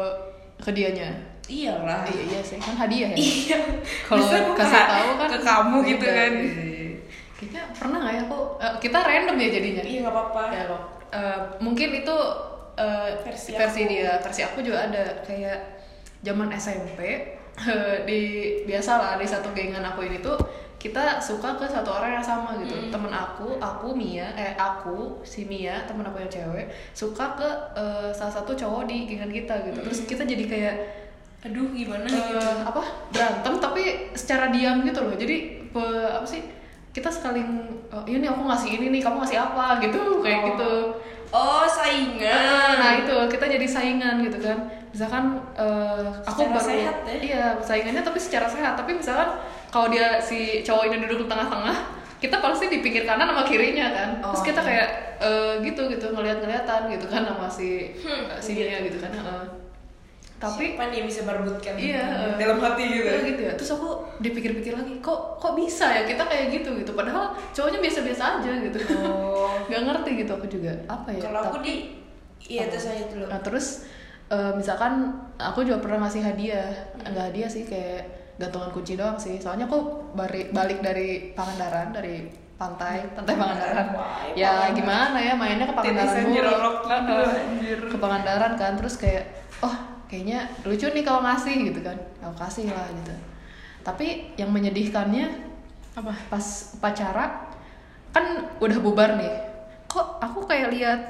ke 0.59 0.71
dianya. 0.73 1.11
Iyalah. 1.47 2.03
Iya, 2.05 2.23
iya 2.29 2.40
sih, 2.42 2.59
kan 2.59 2.75
hadiah 2.77 3.09
ya. 3.09 3.16
Iya. 3.25 3.59
Kalau 4.05 4.25
kasih 4.53 4.83
ke- 4.83 4.90
tahu 4.90 5.11
kan 5.16 5.29
ke 5.29 5.38
kamu 5.40 5.77
gitu 5.87 6.07
kan. 6.07 6.33
Iya, 6.35 6.53
iya. 6.61 6.88
Kayaknya 7.33 7.62
pernah 7.73 7.99
nggak 8.01 8.12
ya 8.12 8.23
aku 8.25 8.38
eh, 8.59 8.75
kita 8.79 8.99
random 9.01 9.37
ya 9.37 9.49
jadinya. 9.51 9.83
Iya 9.83 9.99
nggak 10.03 10.14
apa-apa. 10.14 10.42
Ya 10.51 10.62
loh. 10.66 10.83
Eh, 11.09 11.38
mungkin 11.59 11.88
itu 11.97 12.16
eh, 12.75 13.09
Versi 13.23 13.51
versi, 13.53 13.81
aku. 13.83 13.90
dia, 13.90 14.11
versi 14.18 14.40
aku 14.42 14.59
juga 14.61 14.79
ada 14.85 15.05
kayak 15.23 15.59
zaman 16.21 16.51
SMP 16.53 17.01
di 18.09 18.21
biasa 18.64 18.90
lah 18.94 19.12
di 19.14 19.25
satu 19.25 19.51
gengan 19.51 19.83
aku 19.85 20.03
ini 20.03 20.18
tuh 20.18 20.35
kita 20.79 21.19
suka 21.19 21.55
ke 21.55 21.67
satu 21.67 21.91
orang 21.91 22.14
yang 22.14 22.25
sama 22.25 22.55
gitu 22.57 22.71
Hmm. 22.73 22.87
temen 22.88 23.11
aku 23.11 23.59
aku 23.59 23.91
Mia 23.93 24.31
eh 24.33 24.55
aku 24.55 25.19
si 25.23 25.43
Mia 25.43 25.83
temen 25.85 26.03
aku 26.03 26.19
yang 26.19 26.31
cewek 26.31 26.67
suka 26.93 27.35
ke 27.35 27.49
eh, 27.75 28.11
salah 28.11 28.31
satu 28.33 28.55
cowok 28.55 28.87
di 28.87 29.05
gengan 29.05 29.27
kita 29.29 29.55
gitu 29.64 29.79
terus 29.81 30.01
kita 30.05 30.23
jadi 30.23 30.45
kayak 30.45 30.77
Aduh 31.41 31.71
gimana 31.71 32.03
eh, 32.03 32.14
gitu. 32.31 32.51
apa 32.64 32.83
berantem 33.09 33.55
tapi 33.57 33.83
secara 34.12 34.49
diam 34.49 34.83
gitu 34.83 34.99
loh 35.01 35.14
jadi 35.14 35.37
pe- 35.69 36.11
apa 36.12 36.23
sih 36.25 36.43
kita 36.88 37.07
saling 37.09 37.47
eh, 37.88 38.05
ini 38.09 38.25
aku 38.25 38.43
ngasih 38.45 38.71
ini 38.73 38.87
nih 38.91 39.01
kamu 39.01 39.19
ngasih 39.19 39.38
apa 39.41 39.79
gitu 39.81 40.19
kayak 40.19 40.38
Oh. 40.38 40.47
gitu 40.49 40.73
Oh 41.29 41.69
saingan. 41.69 42.81
nah 42.81 42.97
itu 42.97 43.12
kita 43.29 43.45
jadi 43.47 43.67
saingan 43.67 44.23
gitu 44.23 44.41
kan 44.41 44.59
misalkan 44.88 45.25
eh, 45.55 46.07
aku 46.23 46.41
Secara 46.41 46.55
baru 46.55 46.64
sehat 46.64 46.97
ya? 47.03 47.14
iya 47.19 47.45
saingannya 47.59 48.01
tapi 48.01 48.17
secara 48.17 48.47
sehat 48.47 48.73
tapi 48.75 48.95
misalkan 48.95 49.37
kalau 49.69 49.89
dia 49.89 50.17
si 50.19 50.65
cowok 50.65 50.89
ini 50.89 50.97
duduk 51.05 51.25
di 51.25 51.29
tengah-tengah 51.29 51.79
kita 52.19 52.37
pasti 52.43 52.67
di 52.67 52.83
pinggir 52.83 53.07
kanan 53.07 53.31
sama 53.31 53.47
kirinya 53.47 53.87
kan 53.95 54.09
terus 54.19 54.41
Oh, 54.41 54.45
kita 54.45 54.61
iya. 54.61 54.69
kayak 54.69 54.89
eh, 55.23 55.53
gitu 55.63 55.83
gitu 55.87 56.07
ngeliat-ngeliatan 56.11 56.81
gitu 56.91 57.07
kan 57.07 57.23
sama 57.23 57.47
si 57.47 57.95
Hmm, 58.03 58.27
si 58.39 58.59
gitu. 58.59 58.67
Gitu 58.91 58.99
kan 58.99 59.13
heeh. 59.15 59.45
tapi 60.39 60.79
Siapa 60.79 60.95
nih 60.95 61.03
yang 61.03 61.07
bisa 61.11 61.21
merebutkan 61.27 61.75
Iya, 61.75 62.05
dalam 62.39 62.59
hati 62.63 62.85
gitu. 62.87 63.11
Iya 63.11 63.19
gitu 63.27 63.41
ya. 63.43 63.53
Terus 63.59 63.71
aku 63.75 63.89
dipikir-pikir 64.23 64.71
lagi, 64.71 65.03
kok 65.03 65.35
kok 65.43 65.59
bisa 65.59 65.91
ya 65.91 66.07
kita 66.07 66.23
kayak 66.31 66.55
gitu 66.55 66.79
gitu. 66.79 66.95
Padahal 66.95 67.35
cowoknya 67.51 67.83
biasa-biasa 67.83 68.23
aja 68.39 68.51
gitu. 68.63 68.79
Oh. 69.03 69.51
Gak 69.71 69.83
ngerti 69.83 70.11
gitu 70.23 70.31
aku 70.39 70.47
juga. 70.47 70.71
Apa 70.87 71.11
ya? 71.11 71.23
Kalau 71.27 71.41
aku 71.43 71.59
di 71.63 71.75
Iya 72.47 72.71
terus 72.71 72.87
aja 72.87 73.05
dulu. 73.11 73.27
Nah, 73.27 73.43
terus 73.43 73.67
eh, 74.31 74.53
misalkan 74.55 75.11
aku 75.43 75.67
juga 75.67 75.83
pernah 75.83 76.07
ngasih 76.07 76.23
hadiah 76.23 76.71
nggak 77.03 77.25
hadiah 77.35 77.51
sih 77.51 77.67
kayak 77.67 78.07
gantungan 78.38 78.70
kunci 78.70 78.94
doang 78.94 79.18
sih. 79.18 79.37
Soalnya 79.42 79.66
aku 79.66 80.09
balik 80.14 80.55
balik 80.55 80.79
dari 80.81 81.35
Pangandaran 81.35 81.90
dari 81.90 82.31
pantai 82.55 83.11
pantai 83.12 83.35
Pangandaran. 83.35 83.87
Wah, 83.94 84.22
ya 84.33 84.70
gimana 84.72 85.18
ya 85.18 85.35
mainnya 85.35 85.66
ke 85.66 85.74
Pangandaran 85.74 86.14
anjir. 86.31 87.79
ke 87.90 87.96
Pangandaran 87.98 88.53
kan 88.55 88.72
terus 88.79 88.94
kayak 88.96 89.27
oh 89.61 89.74
kayaknya 90.07 90.48
lucu 90.62 90.87
nih 90.88 91.05
kalau 91.05 91.20
ngasih 91.27 91.55
gitu 91.68 91.81
kan. 91.83 91.98
Aku 92.22 92.35
kasih 92.38 92.70
lah 92.70 92.87
gitu. 92.94 93.14
Tapi 93.83 94.35
yang 94.38 94.55
menyedihkannya 94.55 95.51
apa? 95.98 96.14
pas 96.31 96.46
upacara 96.79 97.51
kan 98.14 98.55
udah 98.62 98.79
bubar 98.79 99.18
nih. 99.18 99.35
Kok 99.90 100.22
aku 100.22 100.46
kayak 100.46 100.70
lihat 100.70 101.01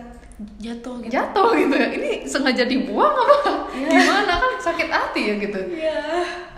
jatuh 0.63 1.03
gitu? 1.03 1.13
Jatuh 1.13 1.51
gitu 1.59 1.75
ya? 1.75 1.89
Ini 1.93 2.11
sengaja 2.25 2.65
dibuang 2.65 3.11
apa? 3.11 3.69
Gimana? 3.75 4.33
Kan 4.39 4.53
sakit 4.63 4.89
hati 4.89 5.23
ya 5.29 5.35
gitu. 5.43 5.61
Iya. 5.77 6.01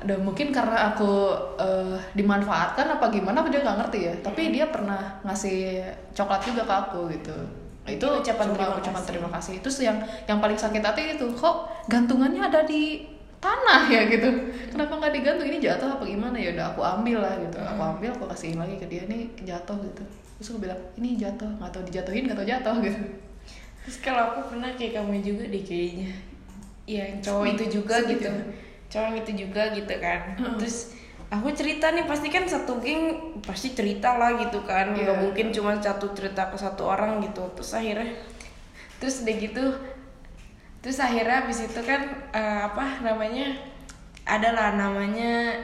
Udah 0.00 0.18
mungkin 0.20 0.48
karena 0.48 0.92
aku 0.92 1.34
eh, 1.60 1.96
dimanfaatkan 2.16 2.86
apa 2.98 3.12
gimana 3.12 3.44
aku 3.44 3.52
juga 3.52 3.70
nggak 3.70 3.78
ngerti 3.84 3.98
ya. 4.08 4.14
Tapi 4.24 4.42
dia 4.52 4.66
pernah 4.72 5.20
ngasih 5.24 5.84
coklat 6.16 6.40
juga 6.44 6.62
ke 6.64 6.74
aku 6.74 7.00
gitu. 7.12 7.36
Itu 7.84 8.06
ucapan 8.06 8.46
cuma 8.52 8.56
terima 8.56 8.76
ucapan 8.80 9.02
terima 9.04 9.28
kasih. 9.36 9.52
Itu 9.60 9.68
yang 9.82 9.98
yang 10.24 10.38
paling 10.38 10.56
sakit 10.56 10.82
hati 10.84 11.02
itu 11.18 11.26
kok 11.36 11.68
gantungannya 11.88 12.42
ada 12.46 12.64
di 12.64 13.04
tanah 13.40 13.88
ya 13.88 14.04
gitu. 14.06 14.28
Kenapa 14.68 15.00
nggak 15.00 15.12
digantung? 15.16 15.48
Ini 15.48 15.58
jatuh 15.58 15.96
apa 15.96 16.04
gimana? 16.04 16.36
Ya 16.36 16.52
udah 16.52 16.76
aku 16.76 16.80
ambil 16.84 17.24
lah 17.24 17.34
gitu. 17.40 17.58
Aku 17.58 17.80
ambil 17.80 18.10
aku 18.12 18.24
kasihin 18.28 18.60
lagi 18.60 18.76
ke 18.76 18.86
dia 18.86 19.02
nih 19.08 19.26
jatuh 19.42 19.76
gitu. 19.80 20.04
Terus 20.40 20.46
aku 20.54 20.58
bilang 20.68 20.80
ini 21.00 21.16
jatuh 21.16 21.48
nggak 21.60 21.72
tahu 21.72 21.82
dijatuhin 21.88 22.24
nggak 22.28 22.38
tahu 22.38 22.48
jatuh 22.48 22.76
gitu. 22.84 23.00
Terus 23.80 23.96
kalau 24.04 24.22
aku 24.32 24.40
pernah 24.54 24.70
kayak 24.76 25.00
kamu 25.00 25.24
juga 25.24 25.44
deh 25.48 25.64
kayaknya. 25.64 26.12
Iya, 26.84 27.02
yang 27.12 27.20
cowok 27.22 27.46
itu 27.56 27.64
juga 27.80 27.96
gitu. 28.04 28.28
Cowok 28.90 29.22
itu 29.22 29.46
juga 29.46 29.70
gitu 29.70 29.94
kan. 30.02 30.34
Terus 30.58 30.92
aku 31.30 31.54
cerita 31.54 31.94
nih 31.94 32.04
pasti 32.04 32.28
kan 32.28 32.42
satu 32.44 32.82
geng 32.82 33.38
pasti 33.40 33.70
cerita 33.72 34.18
lah 34.18 34.34
gitu 34.36 34.66
kan. 34.66 34.92
Nggak 34.92 35.16
Iya. 35.16 35.22
mungkin 35.22 35.46
cuma 35.54 35.78
satu 35.78 36.10
cerita 36.12 36.50
ke 36.50 36.58
satu 36.58 36.90
orang 36.90 37.22
gitu. 37.22 37.46
Terus 37.54 37.70
akhirnya 37.72 38.10
terus 39.00 39.24
udah 39.24 39.36
gitu 39.40 39.64
terus 40.80 41.00
akhirnya 41.00 41.44
habis 41.44 41.60
itu 41.64 41.80
kan 41.80 42.04
eh, 42.32 42.60
apa 42.68 43.00
namanya 43.00 43.52
adalah 44.28 44.76
namanya 44.76 45.56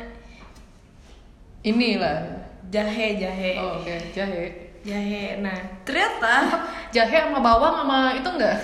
inilah 1.60 2.24
jahe 2.68 3.16
jahe 3.20 3.52
oh, 3.58 3.80
oke 3.80 3.94
jahe 4.14 4.72
jahe 4.84 5.40
nah 5.42 5.56
ternyata 5.84 6.64
jahe 6.94 7.16
sama 7.28 7.40
bawang 7.42 7.74
sama 7.84 7.98
itu 8.14 8.28
enggak 8.28 8.56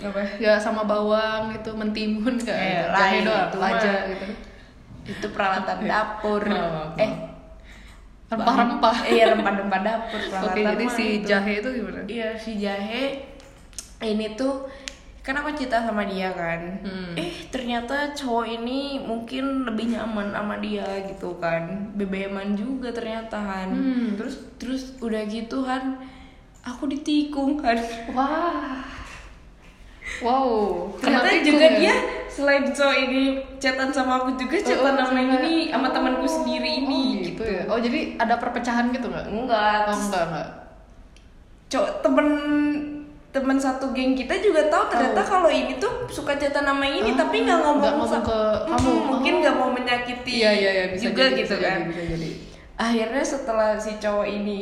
apa 0.00 0.20
ya? 0.40 0.56
Sama 0.56 0.82
bawang 0.88 1.52
itu 1.52 1.70
mentimun 1.76 2.34
enggak 2.40 2.56
Eh, 2.56 2.82
jahe 2.88 3.18
doang 3.24 3.48
itu 3.48 3.58
aja 3.60 3.92
gitu. 4.08 4.26
Itu 5.06 5.26
peralatan 5.32 5.78
dapur. 5.84 6.42
Oh, 6.48 6.94
eh 6.96 7.12
rempah-rempah. 8.30 8.96
Iya 9.14 9.24
rempah-rempah 9.34 9.80
dapur 9.82 10.20
oke 10.22 10.30
peralatan 10.30 10.64
jadi 10.74 10.84
mah 10.86 10.94
si 10.94 11.04
itu. 11.18 11.26
jahe 11.26 11.52
itu 11.58 11.68
gimana? 11.74 12.00
Iya 12.06 12.28
si 12.38 12.52
jahe 12.62 13.04
ini 14.00 14.26
tuh 14.38 14.70
kan 15.20 15.36
aku 15.36 15.52
cerita 15.52 15.84
sama 15.84 16.08
dia 16.08 16.32
kan. 16.32 16.80
Hmm. 16.80 17.12
eh 17.12 17.44
ternyata 17.52 18.16
cowok 18.16 18.46
ini 18.62 19.02
mungkin 19.04 19.68
lebih 19.68 19.92
nyaman 19.92 20.32
sama 20.32 20.56
dia 20.62 20.86
gitu 21.04 21.36
kan. 21.42 21.92
Bebeman 21.98 22.54
juga 22.56 22.94
ternyata 22.94 23.36
kan 23.36 23.68
hmm, 23.74 24.16
terus? 24.16 24.40
Terus 24.56 24.82
udah 25.02 25.22
gitu 25.28 25.66
kan 25.66 25.98
aku 26.60 26.92
ditikung 26.92 27.56
kan 27.56 27.76
wah 28.12 28.84
wow. 30.18 30.90
Ternyata 30.96 31.30
juga 31.40 31.66
ya? 31.66 31.78
dia 31.78 31.94
selain 32.26 32.64
cowok 32.66 32.96
ini 33.00 33.22
chatan 33.56 33.90
sama 33.90 34.18
aku 34.18 34.34
juga 34.34 34.56
chatan 34.56 34.94
Oh, 34.94 35.04
sama. 35.04 35.20
ini 35.20 35.68
sama 35.68 35.88
temanku 35.88 36.24
sendiri 36.24 36.66
oh, 36.68 36.80
ini 36.80 37.02
gitu. 37.26 37.42
ya 37.42 37.62
oh 37.66 37.76
jadi 37.76 38.14
ada 38.16 38.34
perpecahan 38.36 38.90
gitu 38.90 39.06
nggak? 39.06 39.26
Enggak. 39.26 39.80
Oh 39.86 39.98
enggak 39.98 40.24
enggak. 40.26 40.48
Cowok 41.68 41.90
temen 42.00 42.28
temen 43.30 43.54
satu 43.54 43.94
geng 43.94 44.12
kita 44.12 44.34
juga 44.36 44.66
tahu 44.66 44.90
ternyata 44.90 45.22
kalau 45.22 45.46
ini 45.46 45.78
tuh 45.78 46.02
suka 46.08 46.34
chatan 46.34 46.66
nama 46.66 46.82
ini 46.82 47.14
Oh, 47.14 47.16
tapi 47.16 47.46
nggak 47.46 47.60
ngomong, 47.60 47.78
nggak 47.78 47.94
ngomong 47.94 48.22
ke 48.26 48.38
kamu. 48.66 48.90
mungkin 49.06 49.32
Oh. 49.32 49.40
nggak 49.40 49.54
mau 49.54 49.70
menyakiti 49.70 50.32
iya 50.36 50.50
iya 50.50 50.70
iya 50.72 50.84
bisa 50.90 51.02
juga 51.06 51.24
jadi, 51.24 51.38
gitu 51.38 51.54
bisa 51.54 51.56
kan. 51.60 51.78
jadi, 51.80 51.88
bisa 51.88 52.02
jadi. 52.08 52.30
Akhirnya 52.74 53.22
setelah 53.22 53.70
si 53.76 53.92
cowok 53.96 54.26
ini 54.26 54.60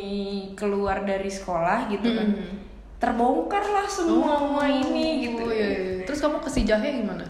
keluar 0.53 1.01
dari 1.01 1.31
sekolah 1.31 1.87
gitu 1.87 2.09
kan 2.11 2.27
Mm. 2.29 2.55
Terbongkar 2.99 3.63
lah 3.63 3.87
semua 3.87 4.59
Oh, 4.59 4.67
ini 4.67 5.23
gitu. 5.23 5.47
oh, 5.47 5.51
iya, 5.55 5.67
iya. 5.71 6.03
terus 6.03 6.19
kamu 6.19 6.43
ke 6.43 6.49
si 6.51 6.67
jahe 6.67 6.99
gimana? 6.99 7.23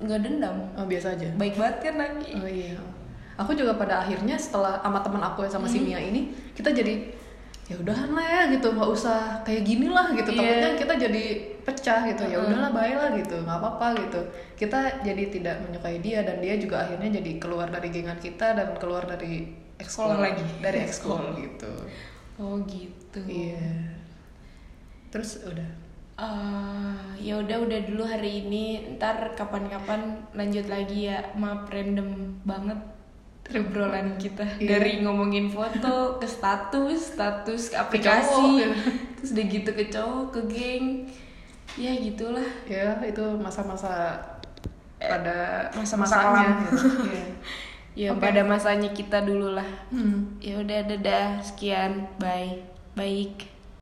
Nggak 0.00 0.20
dendam. 0.24 0.56
Oh 0.72 0.88
biasa 0.88 1.12
aja. 1.12 1.28
Baik 1.36 1.60
banget 1.60 1.76
kan 1.92 1.94
lagi 2.00 2.32
Oh 2.40 2.48
iya. 2.48 2.80
Aku 3.36 3.52
juga 3.52 3.76
pada 3.76 4.00
akhirnya 4.04 4.36
setelah 4.40 4.80
sama 4.80 5.04
teman 5.04 5.20
aku 5.20 5.44
yang 5.44 5.52
sama 5.52 5.68
si 5.68 5.80
Mia 5.80 6.00
ini 6.00 6.32
kita 6.56 6.72
jadi 6.72 7.12
ya 7.68 7.76
udahan 7.76 8.08
lah 8.16 8.24
ya 8.24 8.42
gitu. 8.56 8.72
Nggak 8.72 8.88
usah 8.88 9.44
kayak 9.44 9.62
gini 9.68 9.92
lah 9.92 10.16
gitu. 10.16 10.32
Iya. 10.32 10.40
takutnya 10.40 10.70
kita 10.80 10.94
jadi 10.96 11.24
pecah 11.60 12.00
gitu. 12.08 12.22
Ya 12.24 12.36
udahlah 12.40 12.72
baik 12.72 12.96
lah 12.96 13.10
gitu. 13.20 13.36
Nggak 13.44 13.58
apa-apa 13.60 13.86
gitu. 14.00 14.20
Kita 14.56 15.04
jadi 15.04 15.24
tidak 15.28 15.56
menyukai 15.68 16.00
dia 16.00 16.24
dan 16.24 16.40
dia 16.40 16.56
juga 16.56 16.88
akhirnya 16.88 17.20
jadi 17.20 17.30
keluar 17.36 17.68
dari 17.68 17.88
gengan 17.92 18.16
kita 18.16 18.56
dan 18.56 18.72
keluar 18.80 19.04
dari 19.04 19.52
ekskul 19.76 20.16
lagi. 20.16 20.44
dari 20.64 20.78
ekskul 20.88 21.36
gitu. 21.36 21.72
Oh 22.40 22.56
gitu. 22.64 23.20
Iya 23.28 23.99
terus 25.10 25.42
udah 25.44 25.70
Ah, 26.20 27.16
ya 27.16 27.40
udah 27.40 27.64
udah 27.64 27.80
dulu 27.88 28.04
hari 28.04 28.44
ini 28.44 28.92
ntar 28.94 29.32
kapan-kapan 29.32 30.20
lanjut 30.36 30.68
lagi 30.68 31.08
ya 31.08 31.24
maaf 31.32 31.64
random 31.72 32.36
banget 32.44 32.76
obrolan 33.50 34.20
kita 34.20 34.44
Iya. 34.60 34.68
dari 34.68 35.00
ngomongin 35.00 35.48
foto 35.48 36.20
ke 36.20 36.28
status 36.28 37.16
status 37.16 37.72
ke 37.72 37.74
cowok, 37.74 37.82
aplikasi 37.82 38.44
ya. 38.60 38.68
terus 39.16 39.30
udah 39.32 39.46
gitu 39.48 39.70
ke 39.72 39.84
cowok 39.88 40.24
ke 40.28 40.40
geng 40.46 40.86
ya 41.74 41.96
gitulah 41.96 42.44
ya 42.68 43.00
itu 43.00 43.24
masa-masa 43.40 44.20
pada 45.00 45.72
masa-masa 45.72 46.16
kelam. 46.20 46.46
gitu. 46.68 46.68
Iya. 47.98 48.14
ya 48.14 48.20
pada 48.20 48.44
masanya 48.44 48.92
kita 48.92 49.24
dulu 49.24 49.56
lah 49.56 49.66
Hmm. 49.90 50.36
ya 50.38 50.60
udah 50.60 50.84
dadah 50.86 51.42
sekian 51.42 52.06
bye 52.20 52.60
baik 52.92 53.49